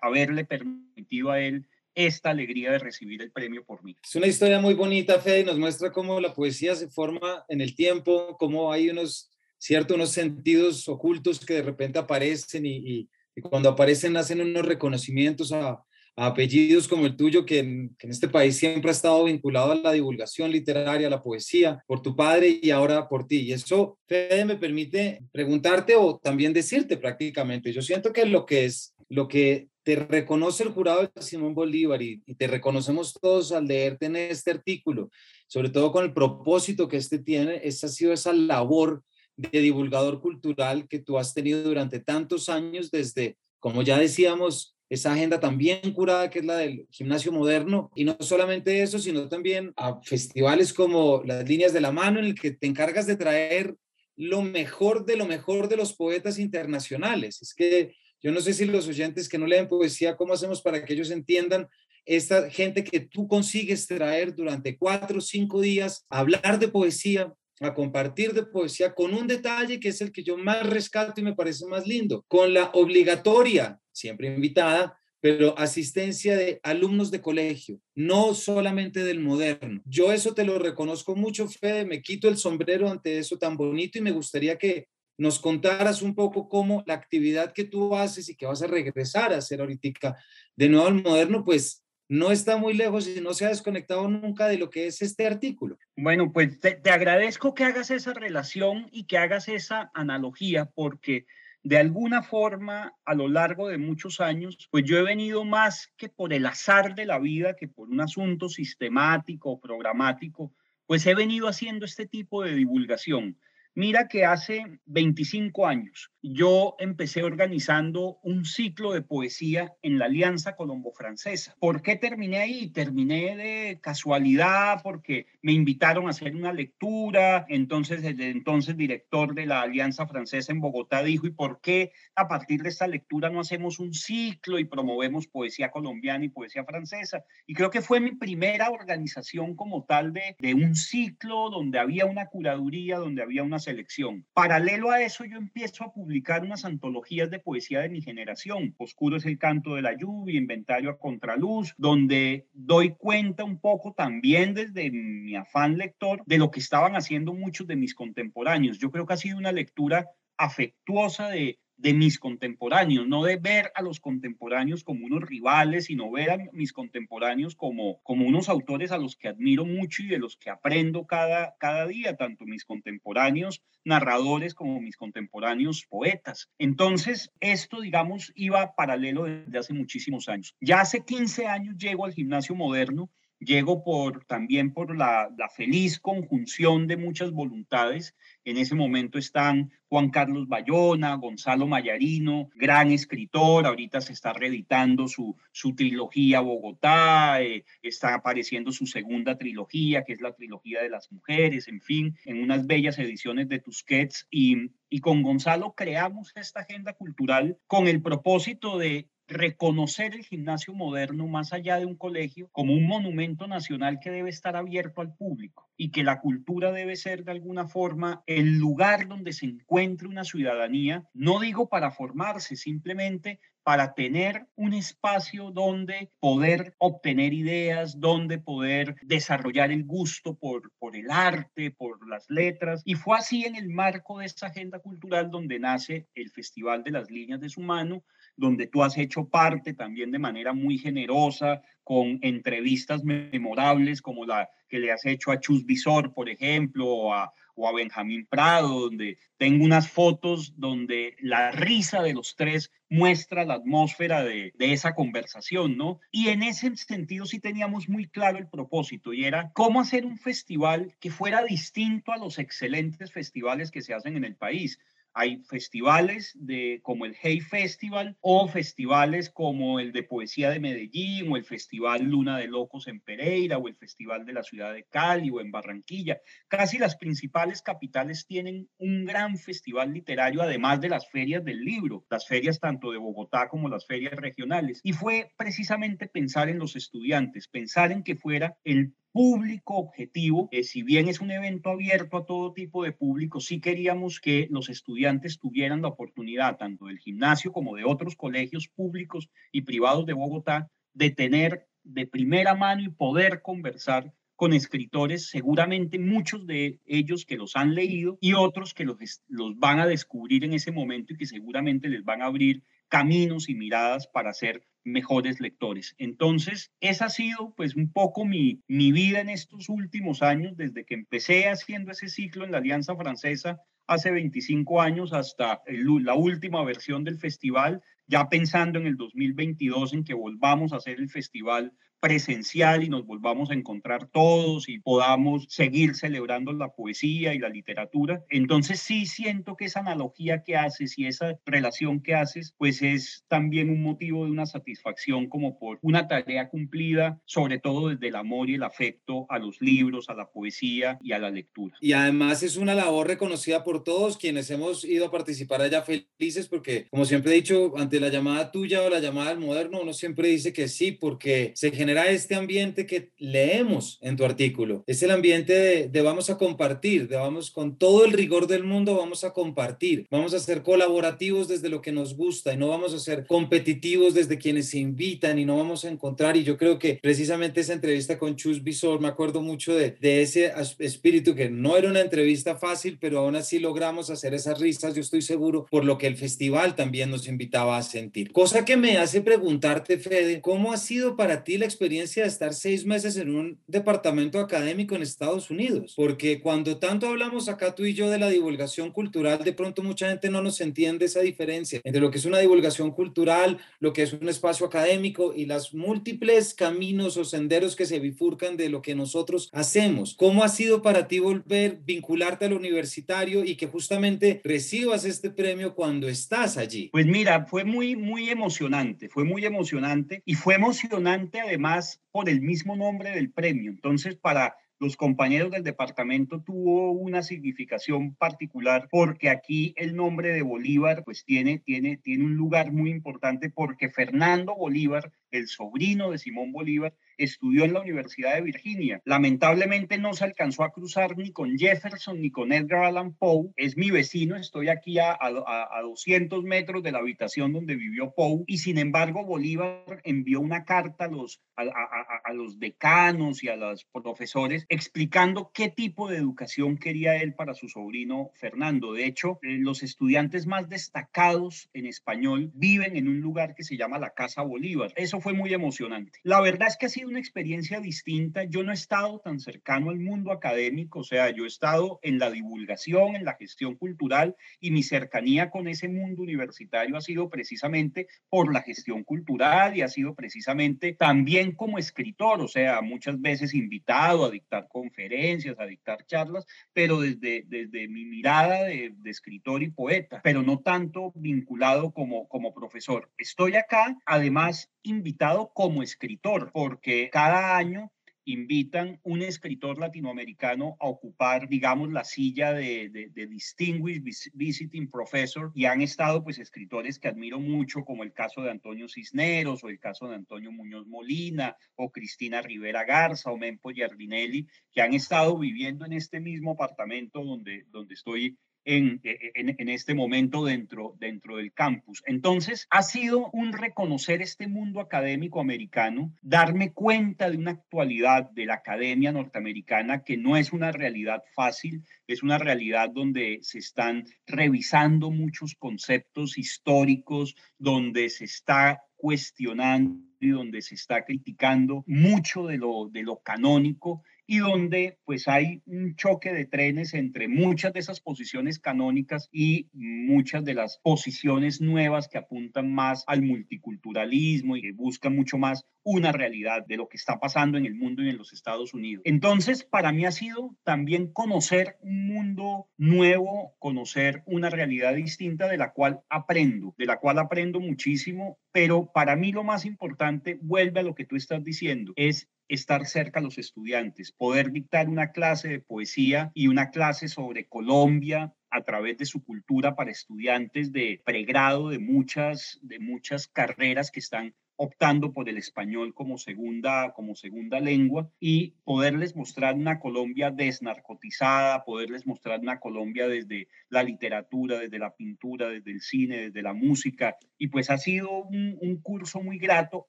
haberle 0.00 0.44
permitido 0.44 1.30
a 1.30 1.40
él 1.40 1.66
esta 1.94 2.30
alegría 2.30 2.70
de 2.70 2.78
recibir 2.78 3.20
el 3.22 3.32
premio 3.32 3.64
por 3.64 3.82
mí. 3.82 3.96
Es 4.02 4.14
una 4.14 4.28
historia 4.28 4.60
muy 4.60 4.74
bonita, 4.74 5.18
Fede, 5.20 5.40
y 5.40 5.44
nos 5.44 5.58
muestra 5.58 5.90
cómo 5.90 6.20
la 6.20 6.32
poesía 6.32 6.76
se 6.76 6.88
forma 6.88 7.44
en 7.48 7.60
el 7.60 7.74
tiempo, 7.74 8.36
cómo 8.38 8.72
hay 8.72 8.88
unos, 8.88 9.30
cierto, 9.58 9.96
unos 9.96 10.10
sentidos 10.10 10.88
ocultos 10.88 11.44
que 11.44 11.54
de 11.54 11.62
repente 11.62 11.98
aparecen 11.98 12.64
y, 12.66 13.08
cuando 13.42 13.68
aparecen 13.68 14.16
hacen 14.16 14.40
unos 14.40 14.64
reconocimientos 14.64 15.52
a, 15.52 15.82
apellidos 16.14 16.88
como 16.88 17.06
el 17.06 17.16
tuyo, 17.16 17.44
que 17.44 17.60
en, 17.60 17.96
que 17.96 18.08
en, 18.08 18.12
este 18.12 18.28
país 18.28 18.56
siempre 18.56 18.90
ha 18.90 18.92
estado 18.92 19.24
vinculado 19.24 19.72
a 19.72 19.76
la 19.76 19.92
divulgación 19.92 20.50
literaria, 20.50 21.06
a 21.06 21.10
la 21.10 21.22
poesía, 21.22 21.82
por 21.86 22.02
tu 22.02 22.16
padre 22.16 22.58
y 22.60 22.70
ahora 22.70 23.08
por 23.08 23.26
ti. 23.26 23.42
Y 23.42 23.52
eso, 23.52 23.98
Fede, 24.06 24.44
me 24.44 24.56
permite 24.56 25.20
preguntarte 25.32 25.94
o 25.94 26.18
también 26.18 26.52
decirte 26.52 26.96
prácticamente, 26.96 27.72
yo 27.72 27.82
siento 27.82 28.12
que 28.12 28.24
lo 28.24 28.46
que 28.46 28.64
es 28.64 28.94
lo 29.08 29.28
que 29.28 29.68
te 29.82 29.96
reconoce 29.96 30.64
el 30.64 30.68
jurado 30.68 31.00
de 31.02 31.22
Simón 31.22 31.54
Bolívar 31.54 32.02
y, 32.02 32.20
te 32.34 32.46
reconocemos 32.46 33.14
todos 33.14 33.52
al 33.52 33.66
leerte 33.66 34.06
en 34.06 34.16
este 34.16 34.50
artículo, 34.50 35.10
sobre 35.46 35.70
todo 35.70 35.92
con 35.92 36.04
el 36.04 36.12
propósito 36.12 36.88
que 36.88 36.98
este 36.98 37.18
tiene, 37.18 37.60
esa 37.64 37.86
ha 37.86 37.90
sido 37.90 38.12
esa 38.12 38.32
labor 38.32 39.02
de 39.36 39.60
divulgador 39.60 40.20
cultural 40.20 40.88
que 40.88 40.98
tú 40.98 41.16
has 41.16 41.32
tenido 41.32 41.62
durante 41.62 42.00
tantos 42.00 42.48
años 42.48 42.90
desde, 42.90 43.38
como 43.60 43.82
ya 43.82 43.98
decíamos, 43.98 44.76
esa 44.90 45.12
agenda 45.12 45.38
también 45.38 45.92
curada 45.92 46.30
que 46.30 46.40
es 46.40 46.44
la 46.44 46.56
del 46.56 46.86
gimnasio 46.90 47.30
moderno 47.30 47.90
y 47.94 48.04
no 48.04 48.16
solamente 48.20 48.82
eso, 48.82 48.98
sino 48.98 49.28
también 49.28 49.72
a 49.76 50.00
festivales 50.02 50.72
como 50.72 51.22
las 51.24 51.46
líneas 51.48 51.72
de 51.72 51.80
la 51.80 51.92
mano 51.92 52.18
en 52.18 52.26
el 52.26 52.34
que 52.34 52.50
te 52.52 52.66
encargas 52.66 53.06
de 53.06 53.16
traer 53.16 53.74
lo 54.16 54.42
mejor 54.42 55.04
de 55.04 55.16
lo 55.16 55.26
mejor 55.26 55.68
de 55.68 55.76
los 55.76 55.94
poetas 55.94 56.38
internacionales. 56.38 57.40
Es 57.42 57.54
que 57.54 57.94
yo 58.20 58.32
no 58.32 58.40
sé 58.40 58.52
si 58.52 58.64
los 58.64 58.88
oyentes 58.88 59.28
que 59.28 59.38
no 59.38 59.46
leen 59.46 59.68
poesía, 59.68 60.16
¿cómo 60.16 60.34
hacemos 60.34 60.60
para 60.62 60.84
que 60.84 60.92
ellos 60.94 61.10
entiendan 61.10 61.68
esta 62.04 62.50
gente 62.50 62.82
que 62.82 63.00
tú 63.00 63.28
consigues 63.28 63.86
traer 63.86 64.34
durante 64.34 64.76
cuatro 64.76 65.18
o 65.18 65.20
cinco 65.20 65.60
días 65.60 66.06
a 66.08 66.20
hablar 66.20 66.58
de 66.58 66.68
poesía, 66.68 67.32
a 67.60 67.74
compartir 67.74 68.32
de 68.32 68.44
poesía 68.44 68.94
con 68.94 69.12
un 69.12 69.26
detalle 69.26 69.78
que 69.78 69.88
es 69.88 70.00
el 70.00 70.10
que 70.10 70.22
yo 70.22 70.38
más 70.38 70.66
rescato 70.68 71.20
y 71.20 71.24
me 71.24 71.34
parece 71.34 71.66
más 71.66 71.86
lindo, 71.86 72.24
con 72.26 72.54
la 72.54 72.70
obligatoria, 72.72 73.78
siempre 73.92 74.34
invitada, 74.34 74.98
pero 75.20 75.58
asistencia 75.58 76.36
de 76.36 76.60
alumnos 76.62 77.10
de 77.10 77.20
colegio, 77.20 77.80
no 77.94 78.34
solamente 78.34 79.04
del 79.04 79.20
moderno. 79.20 79.82
Yo 79.84 80.12
eso 80.12 80.32
te 80.32 80.44
lo 80.44 80.58
reconozco 80.58 81.16
mucho, 81.16 81.48
Fede, 81.48 81.84
me 81.84 82.00
quito 82.00 82.28
el 82.28 82.36
sombrero 82.36 82.88
ante 82.88 83.18
eso 83.18 83.36
tan 83.36 83.56
bonito 83.56 83.98
y 83.98 84.02
me 84.02 84.12
gustaría 84.12 84.56
que 84.56 84.86
nos 85.18 85.38
contaras 85.38 86.00
un 86.00 86.14
poco 86.14 86.48
cómo 86.48 86.82
la 86.86 86.94
actividad 86.94 87.52
que 87.52 87.64
tú 87.64 87.94
haces 87.94 88.28
y 88.28 88.36
que 88.36 88.46
vas 88.46 88.62
a 88.62 88.68
regresar 88.68 89.32
a 89.32 89.38
hacer 89.38 89.60
ahorita 89.60 90.16
de 90.56 90.68
nuevo 90.68 90.86
al 90.86 91.02
moderno, 91.02 91.44
pues 91.44 91.84
no 92.08 92.30
está 92.30 92.56
muy 92.56 92.72
lejos 92.72 93.06
y 93.06 93.20
no 93.20 93.34
se 93.34 93.44
ha 93.44 93.50
desconectado 93.50 94.08
nunca 94.08 94.48
de 94.48 94.56
lo 94.56 94.70
que 94.70 94.86
es 94.86 95.02
este 95.02 95.26
artículo. 95.26 95.76
Bueno, 95.96 96.32
pues 96.32 96.58
te, 96.60 96.76
te 96.76 96.90
agradezco 96.90 97.52
que 97.52 97.64
hagas 97.64 97.90
esa 97.90 98.14
relación 98.14 98.88
y 98.92 99.04
que 99.04 99.18
hagas 99.18 99.48
esa 99.48 99.90
analogía 99.92 100.70
porque 100.74 101.26
de 101.62 101.76
alguna 101.76 102.22
forma, 102.22 102.94
a 103.04 103.14
lo 103.14 103.28
largo 103.28 103.68
de 103.68 103.78
muchos 103.78 104.20
años, 104.20 104.68
pues 104.70 104.84
yo 104.84 104.96
he 104.96 105.02
venido 105.02 105.44
más 105.44 105.92
que 105.96 106.08
por 106.08 106.32
el 106.32 106.46
azar 106.46 106.94
de 106.94 107.04
la 107.04 107.18
vida, 107.18 107.56
que 107.56 107.68
por 107.68 107.88
un 107.88 108.00
asunto 108.00 108.48
sistemático 108.48 109.50
o 109.50 109.60
programático, 109.60 110.54
pues 110.86 111.06
he 111.06 111.14
venido 111.14 111.48
haciendo 111.48 111.84
este 111.84 112.06
tipo 112.06 112.42
de 112.42 112.54
divulgación. 112.54 113.38
Mira 113.78 114.08
que 114.08 114.24
hace 114.24 114.80
25 114.86 115.64
años 115.68 116.10
yo 116.20 116.74
empecé 116.80 117.22
organizando 117.22 118.18
un 118.24 118.44
ciclo 118.44 118.92
de 118.92 119.02
poesía 119.02 119.72
en 119.82 120.00
la 120.00 120.06
Alianza 120.06 120.56
Colombo-Francesa. 120.56 121.54
¿Por 121.60 121.80
qué 121.80 121.94
terminé 121.94 122.38
ahí? 122.38 122.70
Terminé 122.70 123.36
de 123.36 123.78
casualidad 123.80 124.80
porque 124.82 125.26
me 125.42 125.52
invitaron 125.52 126.08
a 126.08 126.10
hacer 126.10 126.34
una 126.34 126.52
lectura, 126.52 127.46
entonces 127.48 128.02
el 128.02 128.20
entonces 128.20 128.76
director 128.76 129.32
de 129.32 129.46
la 129.46 129.62
Alianza 129.62 130.08
Francesa 130.08 130.50
en 130.50 130.60
Bogotá 130.60 131.04
dijo, 131.04 131.28
¿y 131.28 131.30
por 131.30 131.60
qué 131.60 131.92
a 132.16 132.26
partir 132.26 132.62
de 132.62 132.70
esta 132.70 132.88
lectura 132.88 133.30
no 133.30 133.38
hacemos 133.38 133.78
un 133.78 133.94
ciclo 133.94 134.58
y 134.58 134.64
promovemos 134.64 135.28
poesía 135.28 135.70
colombiana 135.70 136.24
y 136.24 136.30
poesía 136.30 136.64
francesa? 136.64 137.24
Y 137.46 137.54
creo 137.54 137.70
que 137.70 137.80
fue 137.80 138.00
mi 138.00 138.16
primera 138.16 138.70
organización 138.70 139.54
como 139.54 139.84
tal 139.84 140.12
de, 140.12 140.34
de 140.40 140.54
un 140.54 140.74
ciclo 140.74 141.48
donde 141.48 141.78
había 141.78 142.06
una 142.06 142.26
curaduría, 142.26 142.98
donde 142.98 143.22
había 143.22 143.44
una 143.44 143.60
selección. 143.68 144.26
Paralelo 144.32 144.90
a 144.90 145.02
eso, 145.02 145.24
yo 145.26 145.36
empiezo 145.36 145.84
a 145.84 145.92
publicar 145.92 146.42
unas 146.42 146.64
antologías 146.64 147.30
de 147.30 147.38
poesía 147.38 147.80
de 147.80 147.90
mi 147.90 148.00
generación. 148.00 148.74
Oscuro 148.78 149.16
es 149.16 149.26
el 149.26 149.38
canto 149.38 149.74
de 149.74 149.82
la 149.82 149.94
lluvia, 149.94 150.38
inventario 150.38 150.90
a 150.90 150.98
contraluz, 150.98 151.74
donde 151.76 152.46
doy 152.52 152.94
cuenta 152.96 153.44
un 153.44 153.60
poco 153.60 153.92
también 153.92 154.54
desde 154.54 154.90
mi 154.90 155.36
afán 155.36 155.76
lector 155.76 156.22
de 156.24 156.38
lo 156.38 156.50
que 156.50 156.60
estaban 156.60 156.96
haciendo 156.96 157.34
muchos 157.34 157.66
de 157.66 157.76
mis 157.76 157.94
contemporáneos. 157.94 158.78
Yo 158.78 158.90
creo 158.90 159.04
que 159.06 159.14
ha 159.14 159.18
sido 159.18 159.36
una 159.36 159.52
lectura 159.52 160.06
afectuosa 160.38 161.28
de 161.28 161.58
de 161.78 161.94
mis 161.94 162.18
contemporáneos, 162.18 163.06
no 163.06 163.22
de 163.24 163.36
ver 163.36 163.70
a 163.74 163.82
los 163.82 164.00
contemporáneos 164.00 164.82
como 164.82 165.06
unos 165.06 165.22
rivales, 165.22 165.86
sino 165.86 166.10
ver 166.10 166.30
a 166.30 166.38
mis 166.52 166.72
contemporáneos 166.72 167.54
como, 167.54 168.02
como 168.02 168.26
unos 168.26 168.48
autores 168.48 168.90
a 168.90 168.98
los 168.98 169.16
que 169.16 169.28
admiro 169.28 169.64
mucho 169.64 170.02
y 170.02 170.08
de 170.08 170.18
los 170.18 170.36
que 170.36 170.50
aprendo 170.50 171.06
cada, 171.06 171.56
cada 171.58 171.86
día, 171.86 172.16
tanto 172.16 172.44
mis 172.44 172.64
contemporáneos 172.64 173.62
narradores 173.84 174.54
como 174.54 174.80
mis 174.80 174.96
contemporáneos 174.96 175.86
poetas. 175.88 176.50
Entonces, 176.58 177.30
esto, 177.40 177.80
digamos, 177.80 178.32
iba 178.34 178.74
paralelo 178.74 179.24
desde 179.24 179.58
hace 179.58 179.72
muchísimos 179.72 180.28
años. 180.28 180.56
Ya 180.60 180.80
hace 180.80 181.04
15 181.04 181.46
años 181.46 181.76
llego 181.78 182.04
al 182.04 182.12
gimnasio 182.12 182.54
moderno 182.54 183.08
Llego 183.40 183.84
por, 183.84 184.24
también 184.24 184.72
por 184.72 184.96
la, 184.96 185.30
feliz 185.54 186.00
conjunción 186.00 186.88
de 186.88 186.96
muchas 186.96 187.30
voluntades. 187.30 188.16
En 188.44 188.56
ese 188.56 188.74
momento 188.74 189.16
están 189.16 189.70
Juan 189.88 190.10
Carlos 190.10 190.48
Bayona, 190.48 191.14
Gonzalo 191.14 191.66
Mayarino, 191.68 192.50
gran 192.56 192.90
escritor. 192.90 193.66
Ahorita 193.66 194.00
se 194.00 194.12
está 194.12 194.32
reeditando 194.32 195.06
su, 195.06 195.36
su 195.52 195.74
trilogía 195.76 196.40
Bogotá, 196.40 197.40
eh, 197.40 197.64
está 197.80 198.14
apareciendo 198.14 198.72
su 198.72 198.86
segunda 198.86 199.38
trilogía, 199.38 200.02
que 200.02 200.14
es 200.14 200.20
la 200.20 200.32
trilogía 200.32 200.82
de 200.82 200.90
las 200.90 201.12
mujeres, 201.12 201.68
en 201.68 201.80
fin, 201.80 202.16
en 202.24 202.42
unas 202.42 202.66
bellas 202.66 202.98
ediciones 202.98 203.48
de 203.48 203.60
Tusquets. 203.60 204.26
Y, 204.30 204.72
y 204.88 204.98
con 204.98 205.22
Gonzalo 205.22 205.74
creamos 205.76 206.32
esta 206.34 206.60
agenda 206.60 206.92
cultural 206.94 207.56
con 207.68 207.86
el 207.86 208.02
propósito 208.02 208.78
de 208.78 209.08
reconocer 209.28 210.14
el 210.14 210.24
gimnasio 210.24 210.74
moderno 210.74 211.26
más 211.26 211.52
allá 211.52 211.78
de 211.78 211.84
un 211.84 211.96
colegio 211.96 212.48
como 212.50 212.72
un 212.72 212.86
monumento 212.86 213.46
nacional 213.46 214.00
que 214.00 214.10
debe 214.10 214.30
estar 214.30 214.56
abierto 214.56 215.02
al 215.02 215.14
público 215.14 215.68
y 215.76 215.90
que 215.90 216.02
la 216.02 216.20
cultura 216.20 216.72
debe 216.72 216.96
ser 216.96 217.24
de 217.24 217.32
alguna 217.32 217.68
forma 217.68 218.22
el 218.26 218.58
lugar 218.58 219.06
donde 219.06 219.32
se 219.32 219.46
encuentre 219.46 220.08
una 220.08 220.24
ciudadanía, 220.24 221.04
no 221.12 221.40
digo 221.40 221.68
para 221.68 221.90
formarse, 221.90 222.56
simplemente 222.56 223.38
para 223.62 223.94
tener 223.94 224.46
un 224.56 224.72
espacio 224.72 225.50
donde 225.50 226.10
poder 226.20 226.74
obtener 226.78 227.34
ideas, 227.34 228.00
donde 228.00 228.38
poder 228.38 228.96
desarrollar 229.02 229.70
el 229.70 229.84
gusto 229.84 230.34
por, 230.36 230.72
por 230.78 230.96
el 230.96 231.10
arte, 231.10 231.70
por 231.70 232.08
las 232.08 232.28
letras. 232.30 232.82
Y 232.84 232.94
fue 232.94 233.18
así 233.18 233.44
en 233.44 233.56
el 233.56 233.68
marco 233.68 234.18
de 234.18 234.26
esta 234.26 234.46
agenda 234.46 234.78
cultural 234.78 235.30
donde 235.30 235.58
nace 235.58 236.06
el 236.14 236.30
Festival 236.30 236.82
de 236.82 236.92
las 236.92 237.10
Líneas 237.10 237.40
de 237.40 237.48
su 237.48 237.60
mano, 237.60 238.04
donde 238.36 238.66
tú 238.66 238.82
has 238.82 238.96
hecho 238.96 239.28
parte 239.28 239.74
también 239.74 240.10
de 240.10 240.18
manera 240.18 240.52
muy 240.52 240.78
generosa, 240.78 241.60
con 241.82 242.18
entrevistas 242.22 243.02
memorables 243.02 244.02
como 244.02 244.26
la 244.26 244.48
que 244.68 244.78
le 244.78 244.92
has 244.92 245.06
hecho 245.06 245.30
a 245.30 245.40
Chus 245.40 245.64
Visor, 245.64 246.12
por 246.12 246.28
ejemplo, 246.28 246.86
o 246.86 247.14
a, 247.14 247.32
o 247.58 247.68
a 247.68 247.72
Benjamín 247.72 248.26
Prado, 248.26 248.80
donde 248.80 249.18
tengo 249.36 249.64
unas 249.64 249.90
fotos 249.90 250.54
donde 250.56 251.16
la 251.20 251.50
risa 251.50 252.02
de 252.02 252.14
los 252.14 252.36
tres 252.36 252.70
muestra 252.88 253.44
la 253.44 253.54
atmósfera 253.54 254.22
de, 254.22 254.52
de, 254.56 254.72
esa 254.72 254.94
conversación, 254.94 255.76
¿no? 255.76 256.00
Y 256.12 256.28
en 256.28 256.44
ese 256.44 256.74
sentido 256.76 257.26
sí 257.26 257.40
teníamos 257.40 257.88
muy 257.88 258.06
claro 258.06 258.38
el 258.38 258.48
propósito 258.48 259.12
y 259.12 259.24
era 259.24 259.50
cómo 259.52 259.80
hacer 259.80 260.06
un 260.06 260.18
festival 260.18 260.94
que 261.00 261.10
fuera 261.10 261.42
distinto 261.42 262.12
a 262.12 262.16
los 262.16 262.38
excelentes 262.38 263.12
festivales 263.12 263.70
que 263.70 263.82
se 263.82 263.92
hacen 263.92 264.16
en 264.16 264.24
el 264.24 264.36
país. 264.36 264.78
Hay 265.20 265.38
festivales 265.38 266.32
de, 266.38 266.78
como 266.84 267.04
el 267.04 267.16
Hey 267.20 267.40
Festival 267.40 268.16
o 268.20 268.46
festivales 268.46 269.30
como 269.30 269.80
el 269.80 269.90
de 269.90 270.04
Poesía 270.04 270.48
de 270.50 270.60
Medellín 270.60 271.32
o 271.32 271.36
el 271.36 271.44
Festival 271.44 272.04
Luna 272.04 272.38
de 272.38 272.46
Locos 272.46 272.86
en 272.86 273.00
Pereira 273.00 273.58
o 273.58 273.66
el 273.66 273.74
Festival 273.74 274.24
de 274.24 274.32
la 274.32 274.44
Ciudad 274.44 274.72
de 274.72 274.84
Cali 274.84 275.28
o 275.30 275.40
en 275.40 275.50
Barranquilla. 275.50 276.20
Casi 276.46 276.78
las 276.78 276.94
principales 276.94 277.62
capitales 277.62 278.28
tienen 278.28 278.68
un 278.78 279.06
gran 279.06 279.36
festival 279.38 279.92
literario, 279.92 280.40
además 280.40 280.80
de 280.80 280.90
las 280.90 281.10
ferias 281.10 281.44
del 281.44 281.64
libro, 281.64 282.06
las 282.08 282.28
ferias 282.28 282.60
tanto 282.60 282.92
de 282.92 282.98
Bogotá 282.98 283.48
como 283.48 283.68
las 283.68 283.86
ferias 283.86 284.14
regionales. 284.14 284.78
Y 284.84 284.92
fue 284.92 285.32
precisamente 285.36 286.06
pensar 286.06 286.48
en 286.48 286.60
los 286.60 286.76
estudiantes, 286.76 287.48
pensar 287.48 287.90
en 287.90 288.04
que 288.04 288.14
fuera 288.14 288.56
el 288.62 288.94
público 289.18 289.74
objetivo, 289.74 290.48
que 290.48 290.62
si 290.62 290.84
bien 290.84 291.08
es 291.08 291.20
un 291.20 291.32
evento 291.32 291.70
abierto 291.70 292.18
a 292.18 292.24
todo 292.24 292.52
tipo 292.52 292.84
de 292.84 292.92
público, 292.92 293.40
sí 293.40 293.60
queríamos 293.60 294.20
que 294.20 294.46
los 294.48 294.68
estudiantes 294.68 295.40
tuvieran 295.40 295.82
la 295.82 295.88
oportunidad, 295.88 296.56
tanto 296.56 296.86
del 296.86 297.00
gimnasio 297.00 297.50
como 297.50 297.74
de 297.74 297.82
otros 297.82 298.14
colegios 298.14 298.68
públicos 298.68 299.28
y 299.50 299.62
privados 299.62 300.06
de 300.06 300.12
Bogotá, 300.12 300.70
de 300.92 301.10
tener 301.10 301.66
de 301.82 302.06
primera 302.06 302.54
mano 302.54 302.82
y 302.82 302.90
poder 302.90 303.42
conversar 303.42 304.14
con 304.36 304.52
escritores, 304.52 305.28
seguramente 305.28 305.98
muchos 305.98 306.46
de 306.46 306.78
ellos 306.86 307.26
que 307.26 307.36
los 307.36 307.56
han 307.56 307.74
leído 307.74 308.18
y 308.20 308.34
otros 308.34 308.72
que 308.72 308.84
los, 308.84 308.98
los 309.26 309.58
van 309.58 309.80
a 309.80 309.88
descubrir 309.88 310.44
en 310.44 310.52
ese 310.52 310.70
momento 310.70 311.12
y 311.12 311.16
que 311.16 311.26
seguramente 311.26 311.88
les 311.88 312.04
van 312.04 312.22
a 312.22 312.26
abrir 312.26 312.62
caminos 312.86 313.48
y 313.48 313.56
miradas 313.56 314.06
para 314.06 314.32
ser 314.32 314.62
mejores 314.84 315.40
lectores. 315.40 315.94
Entonces, 315.98 316.72
esa 316.80 317.06
ha 317.06 317.10
sido 317.10 317.54
pues 317.56 317.76
un 317.76 317.92
poco 317.92 318.24
mi, 318.24 318.62
mi 318.68 318.92
vida 318.92 319.20
en 319.20 319.28
estos 319.28 319.68
últimos 319.68 320.22
años, 320.22 320.56
desde 320.56 320.84
que 320.84 320.94
empecé 320.94 321.48
haciendo 321.48 321.92
ese 321.92 322.08
ciclo 322.08 322.44
en 322.44 322.52
la 322.52 322.58
Alianza 322.58 322.96
Francesa 322.96 323.60
hace 323.88 324.10
25 324.10 324.80
años 324.80 325.12
hasta 325.12 325.62
la 325.66 326.14
última 326.14 326.62
versión 326.62 327.04
del 327.04 327.18
festival, 327.18 327.82
ya 328.06 328.28
pensando 328.28 328.78
en 328.78 328.86
el 328.86 328.96
2022 328.96 329.94
en 329.94 330.04
que 330.04 330.14
volvamos 330.14 330.72
a 330.72 330.76
hacer 330.76 330.98
el 330.98 331.08
festival 331.08 331.72
presencial 332.00 332.84
y 332.84 332.88
nos 332.88 333.06
volvamos 333.06 333.50
a 333.50 333.54
encontrar 333.54 334.06
todos 334.08 334.68
y 334.68 334.78
podamos 334.78 335.46
seguir 335.48 335.94
celebrando 335.94 336.52
la 336.52 336.68
poesía 336.68 337.34
y 337.34 337.38
la 337.38 337.48
literatura. 337.48 338.24
Entonces 338.30 338.80
sí 338.80 339.06
siento 339.06 339.56
que 339.56 339.66
esa 339.66 339.80
analogía 339.80 340.42
que 340.42 340.56
haces 340.56 340.98
y 340.98 341.06
esa 341.06 341.38
relación 341.44 342.00
que 342.00 342.14
haces, 342.14 342.54
pues 342.56 342.82
es 342.82 343.24
también 343.28 343.70
un 343.70 343.82
motivo 343.82 344.24
de 344.24 344.30
una 344.30 344.46
satisfacción 344.46 345.28
como 345.28 345.58
por 345.58 345.78
una 345.82 346.08
tarea 346.08 346.48
cumplida, 346.48 347.20
sobre 347.24 347.58
todo 347.58 347.88
desde 347.88 348.08
el 348.08 348.16
amor 348.16 348.50
y 348.50 348.54
el 348.54 348.62
afecto 348.62 349.26
a 349.28 349.38
los 349.38 349.60
libros, 349.60 350.08
a 350.08 350.14
la 350.14 350.30
poesía 350.30 350.98
y 351.02 351.12
a 351.12 351.18
la 351.18 351.30
lectura. 351.30 351.76
Y 351.80 351.92
además 351.92 352.42
es 352.42 352.56
una 352.56 352.74
labor 352.74 353.08
reconocida 353.08 353.64
por 353.64 353.84
todos 353.84 354.16
quienes 354.16 354.50
hemos 354.50 354.84
ido 354.84 355.06
a 355.06 355.10
participar 355.10 355.62
allá 355.62 355.82
felices 355.82 356.48
porque, 356.48 356.86
como 356.90 357.04
siempre 357.04 357.32
he 357.32 357.36
dicho, 357.36 357.72
ante 357.76 358.00
la 358.00 358.08
llamada 358.08 358.50
tuya 358.50 358.82
o 358.82 358.90
la 358.90 359.00
llamada 359.00 359.30
del 359.30 359.40
moderno, 359.40 359.80
uno 359.82 359.92
siempre 359.92 360.28
dice 360.28 360.52
que 360.52 360.68
sí 360.68 360.92
porque 360.92 361.52
se 361.54 361.70
genera 361.70 361.87
genera 361.88 362.10
este 362.10 362.34
ambiente 362.34 362.84
que 362.84 363.12
leemos 363.16 363.98
en 364.02 364.16
tu 364.16 364.26
artículo. 364.26 364.84
Es 364.86 365.02
el 365.02 365.10
ambiente 365.10 365.54
de, 365.54 365.88
de 365.88 366.02
vamos 366.02 366.28
a 366.28 366.36
compartir, 366.36 367.08
de 367.08 367.16
vamos 367.16 367.50
con 367.50 367.78
todo 367.78 368.04
el 368.04 368.12
rigor 368.12 368.46
del 368.46 368.62
mundo, 368.62 368.94
vamos 368.94 369.24
a 369.24 369.32
compartir, 369.32 370.06
vamos 370.10 370.34
a 370.34 370.38
ser 370.38 370.62
colaborativos 370.62 371.48
desde 371.48 371.70
lo 371.70 371.80
que 371.80 371.90
nos 371.90 372.14
gusta 372.14 372.52
y 372.52 372.58
no 372.58 372.68
vamos 372.68 372.92
a 372.92 372.98
ser 372.98 373.26
competitivos 373.26 374.12
desde 374.12 374.36
quienes 374.36 374.68
se 374.68 374.80
invitan 374.80 375.38
y 375.38 375.46
no 375.46 375.56
vamos 375.56 375.86
a 375.86 375.88
encontrar. 375.88 376.36
Y 376.36 376.44
yo 376.44 376.58
creo 376.58 376.78
que 376.78 376.98
precisamente 377.00 377.62
esa 377.62 377.72
entrevista 377.72 378.18
con 378.18 378.36
Chus 378.36 378.62
Visor, 378.62 379.00
me 379.00 379.08
acuerdo 379.08 379.40
mucho 379.40 379.74
de, 379.74 379.92
de 379.92 380.20
ese 380.20 380.52
espíritu 380.80 381.34
que 381.34 381.48
no 381.48 381.78
era 381.78 381.88
una 381.88 382.02
entrevista 382.02 382.56
fácil, 382.56 382.98
pero 383.00 383.20
aún 383.20 383.34
así 383.34 383.60
logramos 383.60 384.10
hacer 384.10 384.34
esas 384.34 384.60
risas, 384.60 384.94
yo 384.94 385.00
estoy 385.00 385.22
seguro, 385.22 385.64
por 385.70 385.86
lo 385.86 385.96
que 385.96 386.06
el 386.06 386.18
festival 386.18 386.74
también 386.74 387.10
nos 387.10 387.28
invitaba 387.28 387.78
a 387.78 387.82
sentir. 387.82 388.30
Cosa 388.30 388.66
que 388.66 388.76
me 388.76 388.98
hace 388.98 389.22
preguntarte, 389.22 389.96
Fede, 389.96 390.42
¿cómo 390.42 390.74
ha 390.74 390.76
sido 390.76 391.16
para 391.16 391.44
ti 391.44 391.56
la 391.56 391.64
experiencia 391.64 391.77
de 391.78 392.26
estar 392.26 392.54
seis 392.54 392.84
meses 392.84 393.16
en 393.16 393.34
un 393.34 393.58
departamento 393.66 394.40
académico 394.40 394.94
en 394.94 395.02
Estados 395.02 395.50
Unidos? 395.50 395.94
Porque 395.96 396.40
cuando 396.40 396.78
tanto 396.78 397.06
hablamos 397.06 397.48
acá 397.48 397.74
tú 397.74 397.84
y 397.84 397.94
yo 397.94 398.10
de 398.10 398.18
la 398.18 398.28
divulgación 398.28 398.90
cultural, 398.90 399.44
de 399.44 399.52
pronto 399.52 399.82
mucha 399.82 400.08
gente 400.08 400.30
no 400.30 400.42
nos 400.42 400.60
entiende 400.60 401.06
esa 401.06 401.20
diferencia 401.20 401.80
entre 401.84 402.00
lo 402.00 402.10
que 402.10 402.18
es 402.18 402.24
una 402.24 402.38
divulgación 402.38 402.90
cultural, 402.90 403.58
lo 403.80 403.92
que 403.92 404.02
es 404.02 404.12
un 404.12 404.28
espacio 404.28 404.66
académico 404.66 405.32
y 405.34 405.46
las 405.46 405.74
múltiples 405.74 406.54
caminos 406.54 407.16
o 407.16 407.24
senderos 407.24 407.76
que 407.76 407.86
se 407.86 408.00
bifurcan 408.00 408.56
de 408.56 408.68
lo 408.68 408.82
que 408.82 408.94
nosotros 408.94 409.48
hacemos. 409.52 410.14
¿Cómo 410.14 410.42
ha 410.42 410.48
sido 410.48 410.82
para 410.82 411.08
ti 411.08 411.18
volver, 411.18 411.80
vincularte 411.84 412.46
al 412.46 412.52
universitario 412.54 413.44
y 413.44 413.56
que 413.56 413.66
justamente 413.66 414.40
recibas 414.44 415.04
este 415.04 415.30
premio 415.30 415.74
cuando 415.74 416.08
estás 416.08 416.56
allí? 416.56 416.88
Pues 416.92 417.06
mira, 417.06 417.46
fue 417.46 417.64
muy, 417.64 417.96
muy 417.96 418.30
emocionante, 418.30 419.08
fue 419.08 419.24
muy 419.24 419.44
emocionante 419.44 420.22
y 420.24 420.34
fue 420.34 420.54
emocionante 420.54 421.40
además 421.40 421.67
por 422.10 422.28
el 422.28 422.40
mismo 422.40 422.76
nombre 422.76 423.10
del 423.10 423.30
premio. 423.30 423.70
Entonces, 423.70 424.16
para 424.16 424.56
los 424.80 424.96
compañeros 424.96 425.50
del 425.50 425.64
departamento 425.64 426.40
tuvo 426.40 426.92
una 426.92 427.22
significación 427.22 428.14
particular 428.14 428.88
porque 428.90 429.28
aquí 429.28 429.74
el 429.76 429.96
nombre 429.96 430.32
de 430.32 430.42
Bolívar 430.42 431.02
pues 431.04 431.24
tiene, 431.24 431.58
tiene, 431.58 431.96
tiene 431.96 432.24
un 432.24 432.36
lugar 432.36 432.72
muy 432.72 432.90
importante 432.90 433.50
porque 433.50 433.90
Fernando 433.90 434.54
Bolívar, 434.54 435.10
el 435.30 435.48
sobrino 435.48 436.10
de 436.10 436.18
Simón 436.18 436.52
Bolívar, 436.52 436.94
estudió 437.18 437.64
en 437.64 437.74
la 437.74 437.80
Universidad 437.80 438.34
de 438.34 438.42
Virginia. 438.42 439.02
Lamentablemente 439.04 439.98
no 439.98 440.14
se 440.14 440.24
alcanzó 440.24 440.64
a 440.64 440.72
cruzar 440.72 441.16
ni 441.18 441.32
con 441.32 441.58
Jefferson 441.58 442.20
ni 442.20 442.30
con 442.30 442.52
Edgar 442.52 442.84
Allan 442.84 443.14
Poe. 443.14 443.50
Es 443.56 443.76
mi 443.76 443.90
vecino, 443.90 444.36
estoy 444.36 444.68
aquí 444.68 444.98
a, 444.98 445.18
a, 445.20 445.82
200 445.82 446.44
metros 446.44 446.82
de 446.82 446.92
la 446.92 446.98
habitación 446.98 447.52
donde 447.52 447.76
vivió 447.76 448.12
Poe 448.14 448.44
y 448.46 448.58
sin 448.58 448.78
embargo 448.78 449.24
Bolívar 449.24 450.00
envió 450.04 450.40
una 450.40 450.64
carta 450.64 451.04
a 451.04 451.08
los, 451.08 451.40
a, 451.56 452.32
los 452.32 452.58
decanos 452.58 453.42
y 453.42 453.48
a 453.48 453.56
los 453.56 453.84
profesores 453.84 454.64
explicando 454.68 455.50
qué 455.52 455.68
tipo 455.68 456.08
de 456.08 456.16
educación 456.16 456.78
quería 456.78 457.16
él 457.16 457.34
para 457.34 457.54
su 457.54 457.68
sobrino 457.68 458.30
Fernando. 458.34 458.92
De 458.92 459.06
hecho, 459.06 459.38
los 459.42 459.82
estudiantes 459.82 460.46
más 460.46 460.68
destacados 460.68 461.68
en 461.72 461.86
español 461.86 462.50
viven 462.54 462.96
en 462.96 463.08
un 463.08 463.20
lugar 463.20 463.54
que 463.54 463.64
se 463.64 463.76
llama 463.76 463.98
la 463.98 464.10
Casa 464.10 464.42
Bolívar. 464.42 464.92
Eso 464.96 465.20
fue 465.20 465.32
muy 465.32 465.52
emocionante. 465.52 466.20
La 466.22 466.40
verdad 466.40 466.68
es 466.68 466.76
que 466.76 466.86
ha 466.86 466.90
sido 466.90 467.07
una 467.08 467.18
experiencia 467.18 467.80
distinta. 467.80 468.44
Yo 468.44 468.62
no 468.62 468.70
he 468.70 468.74
estado 468.74 469.20
tan 469.20 469.40
cercano 469.40 469.90
al 469.90 469.98
mundo 469.98 470.32
académico, 470.32 471.00
o 471.00 471.04
sea, 471.04 471.30
yo 471.30 471.44
he 471.44 471.48
estado 471.48 471.98
en 472.02 472.18
la 472.18 472.30
divulgación, 472.30 473.16
en 473.16 473.24
la 473.24 473.34
gestión 473.34 473.76
cultural 473.76 474.36
y 474.60 474.70
mi 474.70 474.82
cercanía 474.82 475.50
con 475.50 475.68
ese 475.68 475.88
mundo 475.88 476.22
universitario 476.22 476.96
ha 476.96 477.00
sido 477.00 477.28
precisamente 477.28 478.06
por 478.28 478.52
la 478.52 478.62
gestión 478.62 479.04
cultural 479.04 479.76
y 479.76 479.82
ha 479.82 479.88
sido 479.88 480.14
precisamente 480.14 480.92
también 480.92 481.52
como 481.52 481.78
escritor, 481.78 482.40
o 482.40 482.48
sea, 482.48 482.80
muchas 482.82 483.20
veces 483.20 483.54
invitado 483.54 484.24
a 484.24 484.30
dictar 484.30 484.68
conferencias, 484.68 485.58
a 485.58 485.66
dictar 485.66 486.04
charlas, 486.06 486.46
pero 486.72 487.00
desde, 487.00 487.44
desde 487.46 487.88
mi 487.88 488.04
mirada 488.04 488.64
de, 488.64 488.94
de 488.96 489.10
escritor 489.10 489.62
y 489.62 489.70
poeta, 489.70 490.20
pero 490.22 490.42
no 490.42 490.60
tanto 490.60 491.12
vinculado 491.14 491.92
como, 491.92 492.28
como 492.28 492.54
profesor. 492.54 493.10
Estoy 493.18 493.56
acá, 493.56 493.96
además, 494.06 494.70
invitado 494.82 495.52
como 495.54 495.82
escritor, 495.82 496.50
porque 496.52 496.97
cada 497.12 497.56
año 497.56 497.92
invitan 498.30 499.00
un 499.04 499.22
escritor 499.22 499.78
latinoamericano 499.78 500.76
a 500.80 500.86
ocupar, 500.86 501.48
digamos, 501.48 501.90
la 501.90 502.04
silla 502.04 502.52
de, 502.52 502.90
de, 502.90 503.26
Distinguished 503.26 504.02
Visiting 504.34 504.90
Professor 504.90 505.50
y 505.54 505.64
han 505.64 505.80
estado 505.80 506.22
pues 506.22 506.38
escritores 506.38 506.98
que 506.98 507.08
admiro 507.08 507.40
mucho, 507.40 507.84
como 507.84 508.02
el 508.02 508.12
caso 508.12 508.42
de 508.42 508.50
Antonio 508.50 508.86
Cisneros 508.86 509.64
o 509.64 509.70
el 509.70 509.78
caso 509.80 510.08
de 510.08 510.16
Antonio 510.16 510.52
Muñoz 510.52 510.86
Molina 510.86 511.56
o 511.74 511.90
Cristina 511.90 512.42
Rivera 512.42 512.84
Garza 512.84 513.30
o 513.30 513.38
Mempo 513.38 513.70
Giardinelli, 513.70 514.46
que 514.72 514.82
han 514.82 514.92
estado 514.92 515.38
viviendo 515.38 515.86
en 515.86 515.94
este 515.94 516.20
mismo 516.20 516.52
apartamento 516.52 517.24
donde, 517.24 517.64
donde 517.70 517.94
estoy 517.94 518.36
en, 518.68 519.00
en, 519.02 519.68
este 519.70 519.94
momento 519.94 520.44
dentro, 520.44 520.94
dentro 521.00 521.38
del 521.38 521.54
campus. 521.54 522.02
Entonces, 522.04 522.66
ha 522.68 522.82
sido 522.82 523.30
un 523.32 523.54
reconocer 523.54 524.20
este 524.20 524.46
mundo 524.46 524.80
académico 524.80 525.40
americano, 525.40 526.12
darme 526.20 526.72
cuenta 526.72 527.30
de 527.30 527.38
una 527.38 527.52
actualidad 527.52 528.30
de 528.30 528.44
la 528.44 528.56
academia 528.56 529.10
norteamericana 529.10 530.04
que 530.04 530.18
no 530.18 530.36
es 530.36 530.52
una 530.52 530.70
realidad 530.70 531.22
fácil, 531.34 531.82
es 532.06 532.22
una 532.22 532.36
realidad 532.36 532.90
donde 532.90 533.38
se 533.40 533.58
están 533.58 534.04
revisando 534.26 535.10
muchos 535.10 535.54
conceptos 535.54 536.36
históricos, 536.36 537.36
donde 537.56 538.10
se 538.10 538.26
está 538.26 538.82
cuestionando 538.96 539.96
y 540.20 540.28
donde 540.28 540.60
se 540.60 540.74
está 540.74 541.06
criticando 541.06 541.84
mucho 541.86 542.46
de 542.46 542.58
lo, 542.58 542.90
de 542.90 543.02
lo 543.02 543.20
canónico 543.20 544.02
y 544.30 544.38
donde 544.40 544.98
pues 545.06 545.26
hay 545.26 545.62
un 545.64 545.96
choque 545.96 546.34
de 546.34 546.44
trenes 546.44 546.92
entre 546.92 547.28
muchas 547.28 547.72
de 547.72 547.80
esas 547.80 548.00
posiciones 548.00 548.58
canónicas 548.58 549.30
y 549.32 549.70
muchas 549.72 550.44
de 550.44 550.52
las 550.52 550.78
posiciones 550.82 551.62
nuevas 551.62 552.08
que 552.08 552.18
apuntan 552.18 552.70
más 552.70 553.04
al 553.06 553.22
multiculturalismo 553.22 554.54
y 554.54 554.60
que 554.60 554.72
buscan 554.72 555.16
mucho 555.16 555.38
más 555.38 555.64
una 555.82 556.12
realidad 556.12 556.66
de 556.66 556.76
lo 556.76 556.88
que 556.88 556.98
está 556.98 557.18
pasando 557.18 557.56
en 557.56 557.64
el 557.64 557.74
mundo 557.74 558.02
y 558.02 558.10
en 558.10 558.18
los 558.18 558.34
Estados 558.34 558.74
Unidos. 558.74 559.00
Entonces, 559.06 559.64
para 559.64 559.92
mí 559.92 560.04
ha 560.04 560.12
sido 560.12 560.54
también 560.62 561.10
conocer 561.10 561.78
un 561.80 562.08
mundo 562.08 562.68
nuevo, 562.76 563.54
conocer 563.58 564.22
una 564.26 564.50
realidad 564.50 564.94
distinta 564.94 565.48
de 565.48 565.56
la 565.56 565.72
cual 565.72 566.00
aprendo, 566.10 566.74
de 566.76 566.84
la 566.84 566.98
cual 566.98 567.18
aprendo 567.18 567.60
muchísimo, 567.60 568.38
pero 568.52 568.92
para 568.92 569.16
mí 569.16 569.32
lo 569.32 569.42
más 569.42 569.64
importante, 569.64 570.38
vuelve 570.42 570.80
a 570.80 570.82
lo 570.82 570.94
que 570.94 571.06
tú 571.06 571.16
estás 571.16 571.42
diciendo, 571.42 571.94
es 571.96 572.28
estar 572.48 572.86
cerca 572.86 573.20
a 573.20 573.22
los 573.22 573.38
estudiantes, 573.38 574.12
poder 574.12 574.50
dictar 574.50 574.88
una 574.88 575.12
clase 575.12 575.48
de 575.48 575.60
poesía 575.60 576.30
y 576.34 576.48
una 576.48 576.70
clase 576.70 577.08
sobre 577.08 577.46
Colombia 577.46 578.34
a 578.50 578.62
través 578.62 578.96
de 578.98 579.04
su 579.04 579.22
cultura 579.22 579.76
para 579.76 579.90
estudiantes 579.90 580.72
de 580.72 581.02
pregrado 581.04 581.68
de 581.68 581.78
muchas, 581.78 582.58
de 582.62 582.78
muchas 582.78 583.28
carreras 583.28 583.90
que 583.90 584.00
están 584.00 584.34
optando 584.60 585.12
por 585.12 585.28
el 585.28 585.38
español 585.38 585.94
como 585.94 586.18
segunda, 586.18 586.92
como 586.92 587.14
segunda 587.14 587.60
lengua 587.60 588.10
y 588.18 588.54
poderles 588.64 589.14
mostrar 589.14 589.54
una 589.54 589.78
Colombia 589.78 590.32
desnarcotizada, 590.32 591.64
poderles 591.64 592.08
mostrar 592.08 592.40
una 592.40 592.58
Colombia 592.58 593.06
desde 593.06 593.46
la 593.68 593.84
literatura, 593.84 594.58
desde 594.58 594.80
la 594.80 594.96
pintura, 594.96 595.48
desde 595.48 595.70
el 595.70 595.80
cine, 595.80 596.16
desde 596.16 596.42
la 596.42 596.54
música. 596.54 597.16
Y 597.38 597.48
pues 597.48 597.70
ha 597.70 597.78
sido 597.78 598.24
un, 598.24 598.58
curso 598.82 599.22
muy 599.22 599.38
grato 599.38 599.86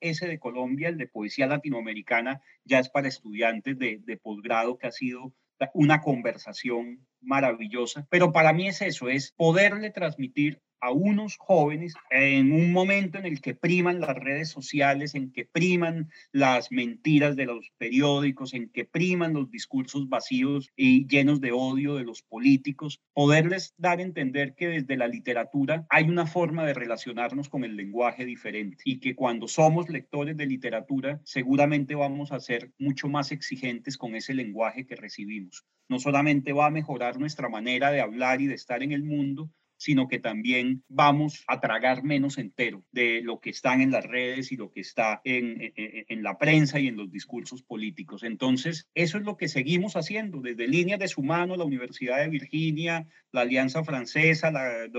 ese 0.02 0.28
de 0.28 0.40
Colombia, 0.40 0.90
el 0.90 0.98
de 0.98 1.08
poesía 1.08 1.48
latinoamericana, 1.48 2.42
ya 2.64 2.80
es 2.80 2.90
para 2.90 3.08
estudiantes 3.08 3.78
de, 3.78 4.00
de 4.06 4.18
posgrado 4.18 4.78
que 4.78 4.88
ha 4.88 4.92
sido 4.92 5.34
una 5.74 6.02
conversación 6.02 7.08
maravillosa, 7.22 8.08
pero 8.10 8.32
para 8.32 8.54
mí 8.54 8.68
es 8.68 8.82
eso, 8.82 9.10
es 9.10 9.34
poderle 9.38 9.90
transmitir 9.92 10.62
a 10.82 10.92
unos 10.92 11.38
jóvenes 11.38 11.94
en 12.10 12.52
un 12.52 12.72
momento 12.72 13.18
en 13.18 13.26
el 13.26 13.42
que 13.42 13.56
priman 13.56 14.00
las 14.00 14.16
redes 14.16 14.50
sociales, 14.50 15.16
en 15.16 15.32
que 15.32 15.46
priman 15.46 16.10
las 16.32 16.72
mentiras 16.72 17.36
de 17.36 17.46
los 17.46 17.72
periódicos, 17.78 18.54
en 18.54 18.70
que 18.70 18.86
priman 18.86 19.34
los 19.34 19.52
discursos 19.52 20.08
vacíos 20.10 20.70
y 20.76 21.08
llenos 21.08 21.42
de 21.42 21.52
odio 21.52 21.96
de 21.96 22.04
los 22.04 22.22
políticos, 22.22 23.02
poderles 23.14 23.74
dar 23.78 24.00
a 24.00 24.04
entender 24.04 24.56
que 24.56 24.68
desde 24.68 24.98
la 24.98 25.08
literatura 25.08 25.86
hay 25.90 26.06
una 26.06 26.26
forma 26.26 26.66
de 26.66 26.74
relacionarnos 26.74 27.50
con 27.50 27.64
el 27.64 27.76
lenguaje 27.76 28.26
diferente 28.26 28.84
y 28.86 29.00
que 29.00 29.16
cuando 29.16 29.48
somos 29.48 29.90
lectores 29.90 30.38
de 30.38 30.46
literatura 30.46 31.20
seguramente 31.24 31.96
vamos 31.96 32.32
a 32.32 32.40
ser 32.40 32.72
mucho 32.78 33.10
más 33.10 33.32
exigentes 33.32 33.98
con 33.98 34.16
ese 34.16 34.34
lenguaje 34.34 34.86
que 34.86 34.96
recibimos. 34.96 35.66
No 35.90 36.00
solamente 36.00 36.54
va 36.54 36.68
a 36.68 36.72
mejorar 36.72 37.20
nuestra 37.20 37.50
manera 37.50 37.92
de 37.92 38.02
hablar 38.02 38.42
y 38.42 38.48
de 38.48 38.56
estar 38.56 38.84
en 38.84 38.92
el 38.92 39.04
mundo, 39.04 39.52
sino 39.80 40.08
que 40.08 40.20
también 40.20 40.84
vamos 40.90 41.44
a 41.48 41.62
tragar 41.62 42.04
menos 42.04 42.38
entero 42.38 42.84
de 42.92 43.22
lo 43.24 43.40
que 43.40 43.50
están 43.50 43.82
en 43.82 43.92
las 43.92 44.06
redes 44.06 44.52
y 44.52 44.58
lo 44.58 44.72
que 44.72 44.82
está 44.82 45.22
en, 45.24 45.74
en, 45.76 46.22
la 46.22 46.38
prensa 46.38 46.80
y 46.80 46.88
en 46.88 46.98
los 46.98 47.10
discursos 47.12 47.64
políticos. 47.64 48.24
Entonces, 48.24 48.90
eso 48.94 49.18
es 49.18 49.24
lo 49.24 49.38
que 49.38 49.48
seguimos 49.48 49.96
haciendo 49.96 50.42
desde 50.42 50.68
Líneas 50.68 51.00
de 51.00 51.08
su 51.08 51.24
mano, 51.24 51.56
la 51.56 51.64
Universidad 51.64 52.20
de 52.20 52.28
Virginia, 52.28 53.08
la 53.32 53.42
Alianza 53.42 53.84
Francesa, 53.84 54.52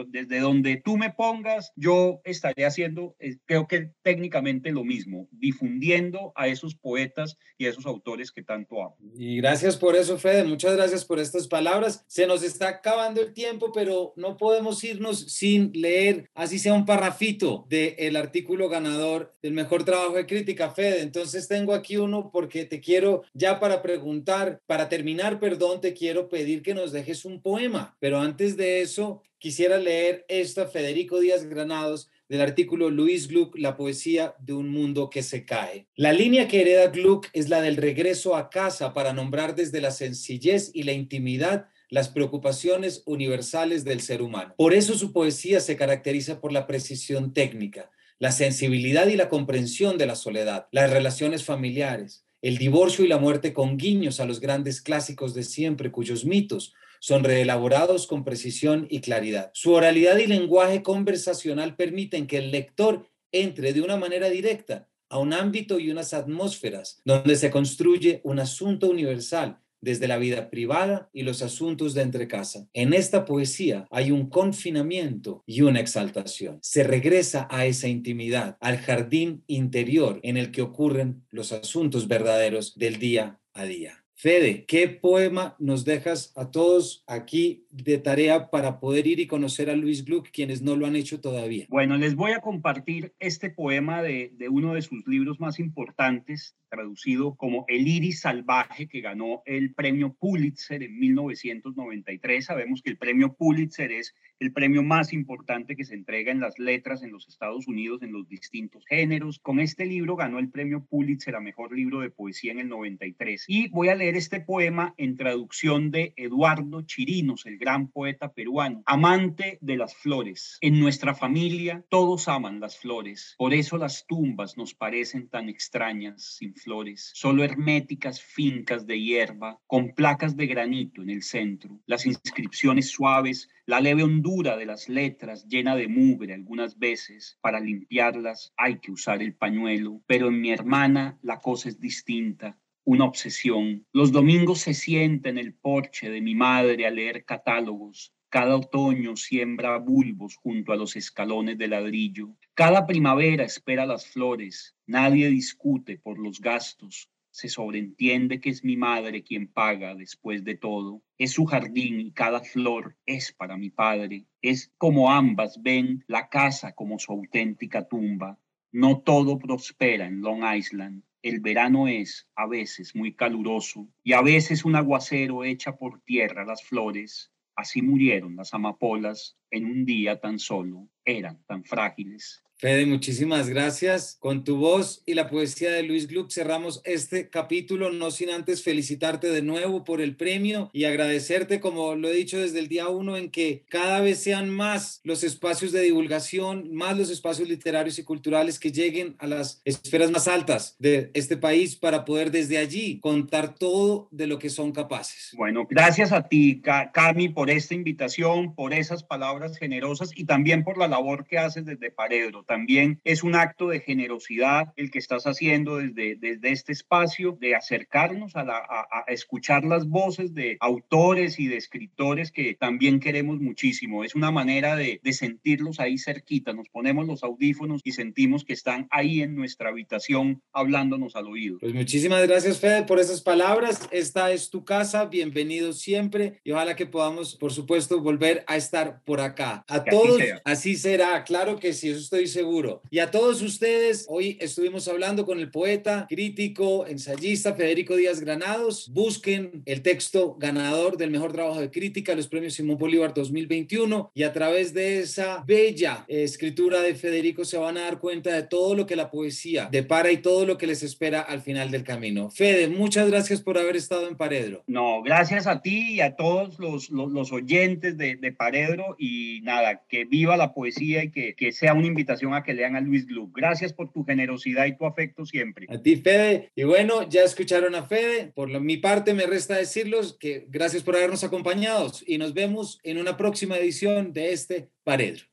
desde 0.09 0.41
donde 0.41 0.77
tú 0.77 0.97
me 0.97 1.11
pongas, 1.11 1.73
yo 1.77 2.21
estaré 2.25 2.65
haciendo, 2.65 3.17
eh, 3.19 3.37
creo 3.45 3.67
que 3.67 3.93
técnicamente 4.03 4.73
lo 4.73 4.85
mismo, 4.85 5.29
difundiendo 5.31 6.33
a 6.37 6.49
esos 6.49 6.75
poetas 6.75 7.37
y 7.59 7.67
a 7.67 7.71
esos 7.71 7.87
autores 7.87 8.33
que 8.33 8.43
tanto 8.43 8.83
amo. 8.83 8.97
Y 9.15 9.37
gracias 9.37 9.77
por 9.77 9.95
eso, 9.97 10.19
Fede, 10.19 10.45
muchas 10.45 10.75
gracias 10.75 11.05
por 11.05 11.19
estas 11.19 11.49
palabras. 11.49 12.05
Se 12.07 12.27
nos 12.27 12.43
está 12.43 12.69
acabando 12.69 13.21
el 13.21 13.35
tiempo, 13.35 13.73
pero 13.73 14.13
no 14.17 14.37
podemos 14.37 14.70
irnos 14.85 15.33
sin 15.33 15.73
leer, 15.75 16.31
así 16.35 16.59
sea 16.59 16.75
un 16.75 16.87
parrafito 16.87 17.67
del 17.69 18.17
artículo 18.17 18.69
ganador 18.69 19.35
del 19.43 19.53
mejor 19.53 19.85
trabajo 19.85 20.15
de 20.15 20.27
crítica, 20.27 20.71
Fede. 20.71 21.03
Entonces 21.03 21.49
tengo 21.49 21.75
aquí 21.75 21.97
uno 21.97 22.31
porque 22.33 22.65
te 22.65 22.81
quiero 22.81 23.23
ya 23.35 23.61
para 23.61 23.83
preguntar, 23.83 24.61
para 24.67 24.89
terminar, 24.89 25.41
perdón, 25.41 25.81
te 25.81 25.95
quiero 25.95 26.29
pedir 26.29 26.63
que 26.63 26.75
nos 26.75 26.93
dejes 26.93 27.25
un 27.25 27.43
poema, 27.43 27.97
pero 28.01 28.21
antes 28.21 28.57
de 28.57 28.81
eso, 28.81 29.23
quisiera 29.39 29.79
leer 29.79 30.25
esto 30.29 30.63
a 30.63 30.67
Federico 30.67 31.19
Díaz 31.19 31.45
Granados 31.45 32.11
del 32.29 32.43
artículo 32.43 32.91
Luis 32.91 33.27
Gluck, 33.27 33.59
La 33.59 33.77
poesía 33.77 34.37
de 34.39 34.53
un 34.53 34.69
mundo 34.69 35.11
que 35.11 35.25
se 35.25 35.45
cae. 35.45 35.89
La 35.97 36.13
línea 36.13 36.47
que 36.47 36.61
hereda 36.61 36.87
Gluck 36.87 37.27
es 37.33 37.49
la 37.49 37.61
del 37.61 37.77
regreso 37.77 38.37
a 38.37 38.51
casa 38.51 38.95
para 38.95 39.13
nombrar 39.13 39.57
desde 39.57 39.81
la 39.81 39.91
sencillez 39.91 40.71
y 40.73 40.85
la 40.85 40.93
intimidad 40.93 41.67
las 41.91 42.09
preocupaciones 42.09 43.03
universales 43.05 43.85
del 43.85 44.01
ser 44.01 44.23
humano. 44.23 44.55
Por 44.57 44.73
eso 44.73 44.97
su 44.97 45.13
poesía 45.13 45.61
se 45.61 45.77
caracteriza 45.77 46.41
por 46.41 46.53
la 46.53 46.67
precisión 46.67 47.35
técnica, 47.35 47.91
la 48.19 48.33
sensibilidad 48.33 49.09
y 49.09 49.17
la 49.17 49.29
comprensión 49.29 49.99
de 49.99 50.07
la 50.07 50.15
soledad, 50.15 50.69
las 50.71 50.91
relaciones 50.91 51.45
familiares, 51.45 52.25
el 52.43 52.59
divorcio 52.59 53.05
y 53.05 53.09
la 53.09 53.19
muerte 53.19 53.53
con 53.53 53.77
guiños 53.77 54.21
a 54.21 54.25
los 54.25 54.41
grandes 54.41 54.81
clásicos 54.81 55.35
de 55.35 55.43
siempre 55.43 55.91
cuyos 55.91 56.25
mitos 56.25 56.73
son 57.01 57.25
reelaborados 57.25 58.07
con 58.07 58.25
precisión 58.25 58.87
y 58.91 59.01
claridad. 59.01 59.51
Su 59.55 59.73
oralidad 59.73 60.19
y 60.19 60.27
lenguaje 60.27 60.83
conversacional 60.83 61.77
permiten 61.77 62.27
que 62.27 62.39
el 62.39 62.51
lector 62.51 63.07
entre 63.33 63.73
de 63.73 63.81
una 63.81 63.97
manera 63.97 64.29
directa 64.29 64.89
a 65.09 65.19
un 65.19 65.33
ámbito 65.33 65.79
y 65.79 65.91
unas 65.91 66.15
atmósferas 66.15 67.01
donde 67.05 67.37
se 67.37 67.51
construye 67.51 68.21
un 68.23 68.39
asunto 68.39 68.89
universal 68.89 69.59
desde 69.81 70.09
la 70.09 70.19
vida 70.19 70.51
privada 70.51 71.09
y 71.13 71.23
los 71.23 71.43
asuntos 71.43 71.95
de 71.95 72.03
entrecasa. 72.03 72.67
En 72.73 72.93
esta 72.93 73.25
poesía 73.25 73.87
hay 73.91 74.11
un 74.11 74.29
confinamiento 74.29 75.43
y 75.47 75.63
una 75.63 75.81
exaltación. 75.81 76.59
Se 76.63 76.85
regresa 76.85 77.49
a 77.51 77.67
esa 77.67 77.89
intimidad, 77.89 78.57
al 78.61 78.79
jardín 78.79 79.45
interior 79.47 80.21
en 80.23 80.37
el 80.37 80.51
que 80.51 80.63
ocurren 80.63 81.25
los 81.31 81.53
asuntos 81.53 82.09
verdaderos 82.09 82.77
del 82.77 82.99
día 82.99 83.41
a 83.53 83.65
día. 83.65 84.00
Fede, 84.23 84.67
¿qué 84.67 84.87
poema 84.87 85.57
nos 85.59 85.87
dejas 85.87 86.35
a 86.37 86.51
todos 86.51 87.05
aquí 87.07 87.65
de 87.71 87.97
tarea 87.97 88.51
para 88.51 88.79
poder 88.79 89.07
ir 89.07 89.19
y 89.19 89.27
conocer 89.27 89.71
a 89.71 89.77
Luis 89.77 90.05
Gluck, 90.05 90.29
quienes 90.31 90.61
no 90.61 90.77
lo 90.77 90.85
han 90.85 90.95
hecho 90.95 91.23
todavía? 91.23 91.65
Bueno, 91.71 91.97
les 91.97 92.15
voy 92.15 92.33
a 92.33 92.41
compartir 92.41 93.15
este 93.19 93.49
poema 93.49 94.03
de, 94.03 94.31
de 94.35 94.51
uno 94.51 94.75
de 94.75 94.83
sus 94.83 95.07
libros 95.07 95.41
más 95.41 95.59
importantes, 95.59 96.55
traducido 96.69 97.35
como 97.35 97.65
El 97.67 97.89
iris 97.89 98.21
salvaje, 98.21 98.89
que 98.89 99.01
ganó 99.01 99.43
el 99.47 99.73
premio 99.73 100.13
Pulitzer 100.13 100.83
en 100.83 100.99
1993. 100.99 102.45
Sabemos 102.45 102.83
que 102.83 102.91
el 102.91 102.99
premio 102.99 103.33
Pulitzer 103.33 103.91
es 103.91 104.15
el 104.39 104.53
premio 104.53 104.83
más 104.83 105.13
importante 105.13 105.77
que 105.77 105.85
se 105.85 105.95
entrega 105.95 106.33
en 106.33 106.41
las 106.41 106.59
letras 106.59 107.03
en 107.03 107.13
los 107.13 107.29
Estados 107.29 107.69
Unidos 107.69 108.03
en 108.03 108.13
los 108.13 108.29
distintos 108.29 108.85
géneros. 108.87 109.39
Con 109.39 109.61
este 109.61 109.85
libro 109.85 110.17
ganó 110.17 110.39
el 110.39 110.51
premio 110.51 110.85
Pulitzer 110.85 111.37
a 111.37 111.41
mejor 111.41 111.75
libro 111.75 112.01
de 112.01 112.11
poesía 112.11 112.53
en 112.53 112.61
el 112.61 112.69
93. 112.69 113.45
Y 113.49 113.69
voy 113.69 113.89
a 113.89 113.95
leer 113.95 114.10
este 114.17 114.41
poema 114.41 114.95
en 114.97 115.17
traducción 115.17 115.91
de 115.91 116.13
Eduardo 116.17 116.83
Chirinos, 116.83 117.47
el 117.47 117.59
gran 117.59 117.89
poeta 117.89 118.33
peruano, 118.33 118.83
amante 118.87 119.59
de 119.61 119.77
las 119.77 119.95
flores. 119.95 120.59
En 120.61 120.81
nuestra 120.81 121.15
familia 121.15 121.85
todos 121.89 122.29
aman 122.29 122.61
las 122.61 122.79
flores, 122.79 123.35
por 123.39 123.55
eso 123.55 123.79
las 123.79 124.07
tumbas 124.07 124.57
nos 124.57 124.75
parecen 124.75 125.29
tan 125.29 125.49
extrañas 125.49 126.37
sin 126.37 126.55
flores, 126.55 127.11
solo 127.15 127.45
herméticas 127.45 128.21
fincas 128.21 128.87
de 128.87 129.01
hierba 129.01 129.59
con 129.67 129.95
placas 129.95 130.37
de 130.37 130.47
granito 130.47 131.03
en 131.03 131.11
el 131.11 131.23
centro, 131.23 131.81
las 131.87 132.07
inscripciones 132.07 132.91
suaves, 132.91 133.49
la 133.67 133.81
leve 133.81 134.03
hondura 134.03 134.57
de 134.57 134.67
las 134.67 134.89
letras 134.89 135.47
llena 135.47 135.77
de 135.77 135.89
mugre 135.89 136.35
algunas 136.35 136.79
veces, 136.79 137.39
para 137.41 137.61
limpiarlas 137.61 138.53
hay 138.57 138.79
que 138.79 138.93
usar 138.93 139.23
el 139.23 139.35
pañuelo, 139.35 140.01
pero 140.07 140.29
en 140.29 140.41
mi 140.41 140.51
hermana 140.51 141.19
la 141.23 141.39
cosa 141.39 141.69
es 141.69 141.81
distinta 141.81 142.57
una 142.91 143.05
obsesión. 143.05 143.87
Los 143.93 144.11
domingos 144.11 144.63
se 144.63 144.75
sienta 144.75 145.29
en 145.29 145.39
el 145.39 145.55
porche 145.55 146.11
de 146.11 146.21
mi 146.21 146.35
madre 146.35 146.87
a 146.87 146.91
leer 146.91 147.25
catálogos. 147.25 148.13
Cada 148.29 148.57
otoño 148.57 149.15
siembra 149.15 149.79
bulbos 149.79 150.35
junto 150.35 150.73
a 150.73 150.77
los 150.77 150.97
escalones 150.97 151.57
de 151.57 151.69
ladrillo. 151.69 152.37
Cada 152.53 152.89
primavera 152.89 153.45
espera 153.45 153.87
las 153.87 154.09
flores. 154.09 154.75
Nadie 154.89 155.29
discute 155.31 155.99
por 155.99 156.19
los 156.19 156.41
gastos. 156.41 157.09
Se 157.31 157.49
sobreentiende 157.49 158.41
que 158.41 158.51
es 158.51 158.65
mi 158.65 158.77
madre 158.77 159.23
quien 159.23 159.47
paga 159.47 159.95
después 159.95 160.43
de 160.43 160.57
todo. 160.57 161.01
Es 161.17 161.31
su 161.31 161.45
jardín 161.45 162.01
y 162.01 162.11
cada 162.11 162.41
flor 162.41 162.97
es 163.07 163.33
para 163.33 163.57
mi 163.57 163.71
padre. 163.71 164.27
Es 164.43 164.73
como 164.79 165.13
ambas 165.13 165.63
ven 165.63 166.03
la 166.09 166.29
casa 166.29 166.73
como 166.73 166.99
su 166.99 167.13
auténtica 167.13 167.87
tumba. 167.87 168.37
No 168.73 168.99
todo 169.01 169.39
prospera 169.39 170.07
en 170.07 170.23
Long 170.23 170.43
Island. 170.57 171.05
El 171.23 171.41
verano 171.41 171.87
es 171.89 172.29
a 172.35 172.47
veces 172.47 172.95
muy 172.97 173.15
caluroso 173.15 173.89
y 174.03 174.15
a 174.15 174.23
veces 174.23 174.65
un 174.65 174.77
aguacero 174.77 175.45
echa 175.45 175.77
por 175.77 176.01
tierra 176.01 176.45
las 176.45 176.63
flores. 176.63 177.31
Así 177.55 177.83
murieron 177.83 178.37
las 178.37 178.55
amapolas 178.55 179.37
en 179.51 179.67
un 179.67 179.85
día 179.85 180.21
tan 180.21 180.39
solo. 180.39 180.89
Eran 181.05 181.43
tan 181.47 181.65
frágiles. 181.65 182.43
Fede, 182.61 182.85
muchísimas 182.85 183.49
gracias. 183.49 184.19
Con 184.21 184.45
tu 184.45 184.59
voz 184.59 185.03
y 185.07 185.15
la 185.15 185.31
poesía 185.31 185.71
de 185.71 185.83
Luis 185.83 186.07
Gluck 186.07 186.31
cerramos 186.31 186.83
este 186.85 187.31
capítulo, 187.31 187.91
no 187.91 188.11
sin 188.11 188.29
antes 188.29 188.63
felicitarte 188.63 189.31
de 189.31 189.41
nuevo 189.41 189.83
por 189.83 190.03
el 190.03 190.15
premio 190.15 190.69
y 190.75 190.85
agradecerte, 190.85 191.59
como 191.59 191.95
lo 191.95 192.11
he 192.11 192.13
dicho 192.13 192.39
desde 192.39 192.59
el 192.59 192.69
día 192.69 192.89
uno, 192.89 193.17
en 193.17 193.31
que 193.31 193.65
cada 193.71 194.03
vez 194.03 194.23
sean 194.23 194.51
más 194.51 195.01
los 195.05 195.25
espacios 195.25 195.73
de 195.73 195.81
divulgación, 195.81 196.75
más 196.75 196.99
los 196.99 197.09
espacios 197.09 197.49
literarios 197.49 197.99
y 197.99 198.05
culturales 198.05 198.61
que 198.61 198.73
lleguen 198.73 199.17
a 199.21 199.27
las 199.27 199.63
esferas 199.65 200.11
más 200.11 200.29
altas 200.29 200.77
de 200.79 201.11
este 201.15 201.39
país 201.39 201.77
para 201.77 202.05
poder 202.05 202.31
desde 202.31 202.59
allí 202.59 203.01
contar 203.01 203.55
todo 203.55 204.07
de 204.11 204.27
lo 204.27 204.39
que 204.39 204.51
son 204.51 204.73
capaces. 204.73 205.33
Bueno, 205.35 205.67
gracias 205.67 206.13
a 206.13 206.29
ti, 206.29 206.61
Cami, 206.61 207.31
por 207.31 207.49
esta 207.49 207.75
invitación, 207.75 208.55
por 208.55 208.75
esas 208.75 209.03
palabras 209.03 209.40
generosas 209.59 210.11
y 210.15 210.25
también 210.25 210.65
por 210.65 210.79
la 210.79 210.89
labor 210.89 211.27
que 211.27 211.39
haces 211.39 211.65
desde 211.65 211.91
Paredro 211.91 212.45
también 212.45 213.01
es 213.05 213.23
un 213.23 213.35
acto 213.35 213.69
de 213.69 213.81
generosidad 213.81 214.73
el 214.77 214.91
que 214.91 214.99
estás 214.99 215.25
haciendo 215.25 215.77
desde, 215.77 216.17
desde 216.17 216.53
este 216.53 216.73
espacio, 216.73 217.37
de 217.41 217.55
acercarnos 217.55 218.37
a, 218.37 218.45
la, 218.45 218.59
a, 218.59 219.05
escuchar 219.09 219.65
las 219.65 219.87
voces 219.89 220.35
de 220.35 220.57
autores 220.61 221.39
y 221.39 221.49
de 221.49 221.57
escritores 221.57 222.31
que 222.33 222.55
también 222.55 223.01
queremos 223.01 223.41
muchísimo. 223.41 224.05
Es 224.05 224.15
una 224.15 224.31
manera 224.31 224.77
de, 224.77 225.01
de 225.03 225.13
sentirlos 225.13 225.81
ahí 225.81 225.99
cerquita. 225.99 226.53
Nos 226.53 226.69
ponemos 226.69 227.07
los 227.07 227.25
audífonos 227.25 227.81
y 227.85 227.93
sentimos 227.93 228.45
que 228.45 228.53
están 228.53 228.87
ahí 228.91 229.23
en 229.23 229.35
nuestra 229.35 229.71
habitación 229.71 230.43
hablándonos 230.53 231.17
al 231.17 231.27
oído. 231.27 231.59
Pues 231.61 231.75
muchísimas 231.75 232.27
gracias, 232.27 232.59
Fede, 232.59 232.83
por 232.83 232.99
esas 232.99 233.21
palabras. 233.21 233.89
Esta 233.91 234.31
es 234.33 234.51
tu 234.51 234.65
casa. 234.65 235.07
Bienvenido 235.07 235.73
siempre 235.73 236.41
y 236.45 236.53
ojalá 236.53 236.77
que 236.77 236.87
podamos, 236.87 237.37
por 237.37 237.53
supuesto, 237.53 238.01
volver 238.01 238.45
a 238.47 238.57
estar 238.57 239.03
por 239.05 239.21
acá. 239.21 239.30
A 239.67 239.85
todos, 239.85 240.21
así, 240.45 240.77
será. 240.77 241.23
Claro 241.25 241.59
que 241.59 241.73
sí, 241.73 241.91
eso 241.91 242.01
estoy 242.01 242.27
seguro 242.27 242.41
seguro. 242.41 242.81
Y 242.91 243.01
a 243.01 243.11
todos 243.11 243.43
ustedes, 243.43 244.07
hoy 244.09 244.39
estuvimos 244.41 244.89
hablando 244.89 245.27
con 245.27 245.41
el 245.41 245.51
poeta, 245.51 246.07
crítico, 246.09 246.87
ensayista 246.87 247.53
Federico 247.53 247.97
Díaz 247.97 248.21
Granados. 248.21 248.91
Busquen 248.95 249.63
el 249.67 249.83
texto 249.83 250.37
ganador 250.39 250.97
del 250.97 251.11
mejor 251.11 251.35
trabajo 251.35 251.61
de 251.61 251.71
crítica, 251.71 252.15
los 252.15 252.29
premios 252.29 252.55
Simón 252.55 252.79
Bolívar 252.79 253.13
2021, 253.13 254.11
y 254.15 254.23
a 254.23 254.33
través 254.33 254.73
de 254.73 255.01
esa 255.01 255.45
bella 255.47 256.07
escritura 256.09 256.81
de 256.81 256.95
Federico 256.95 257.45
se 257.45 257.59
van 257.59 257.77
a 257.77 257.83
dar 257.83 257.99
cuenta 257.99 258.33
de 258.33 258.45
todo 258.45 258.75
lo 258.75 258.87
que 258.87 258.97
la 258.97 259.11
poesía 259.11 259.69
depara 259.71 260.11
y 260.11 260.23
todo 260.23 260.47
lo 260.47 260.57
que 260.57 260.67
les 260.67 260.83
espera 260.83 261.21
al 261.21 261.43
final 261.43 261.71
del 261.71 261.85
camino. 261.85 262.31
Fede, 262.31 262.69
muchas 262.69 263.11
gracias 263.11 263.43
por 263.43 263.59
haber 263.59 263.77
estado 263.77 264.09
en 264.09 264.17
Paredro. 264.17 264.65
No, 264.67 265.03
gracias 265.03 265.47
a 265.47 265.61
ti 265.61 265.97
y 265.97 266.01
a 266.01 266.17
todos 266.17 266.59
los, 266.59 266.89
los, 266.89 267.33
oyentes 267.33 267.99
de, 267.99 268.17
de 268.17 268.33
Paredro 268.33 268.97
y 268.99 269.20
y 269.21 269.41
nada, 269.43 269.83
que 269.89 270.05
viva 270.05 270.37
la 270.37 270.55
poesía 270.55 271.05
y 271.05 271.11
que, 271.11 271.35
que 271.35 271.53
sea 271.53 271.75
una 271.75 271.87
invitación 271.87 272.35
a 272.35 272.43
que 272.43 272.55
lean 272.55 272.77
a 272.77 272.81
Luis 272.81 273.07
Gluck. 273.07 273.37
Gracias 273.37 273.73
por 273.73 273.93
tu 273.93 274.05
generosidad 274.05 274.67
y 274.67 274.77
tu 274.77 274.87
afecto 274.87 275.27
siempre. 275.27 275.67
A 275.69 275.79
ti, 275.83 275.97
Fede. 275.97 276.51
Y 276.55 276.65
bueno, 276.65 277.09
ya 277.09 277.23
escucharon 277.23 277.75
a 277.75 277.85
Fede. 277.85 278.33
Por 278.35 278.49
mi 278.61 278.77
parte, 278.77 279.15
me 279.15 279.27
resta 279.27 279.57
decirlos 279.57 280.17
que 280.19 280.47
gracias 280.49 280.83
por 280.83 280.97
habernos 280.97 281.25
acompañado 281.25 281.91
y 282.07 282.19
nos 282.19 282.35
vemos 282.35 282.79
en 282.83 282.99
una 282.99 283.17
próxima 283.17 283.57
edición 283.57 284.13
de 284.13 284.33
este 284.33 284.69
Paredro. 284.85 285.30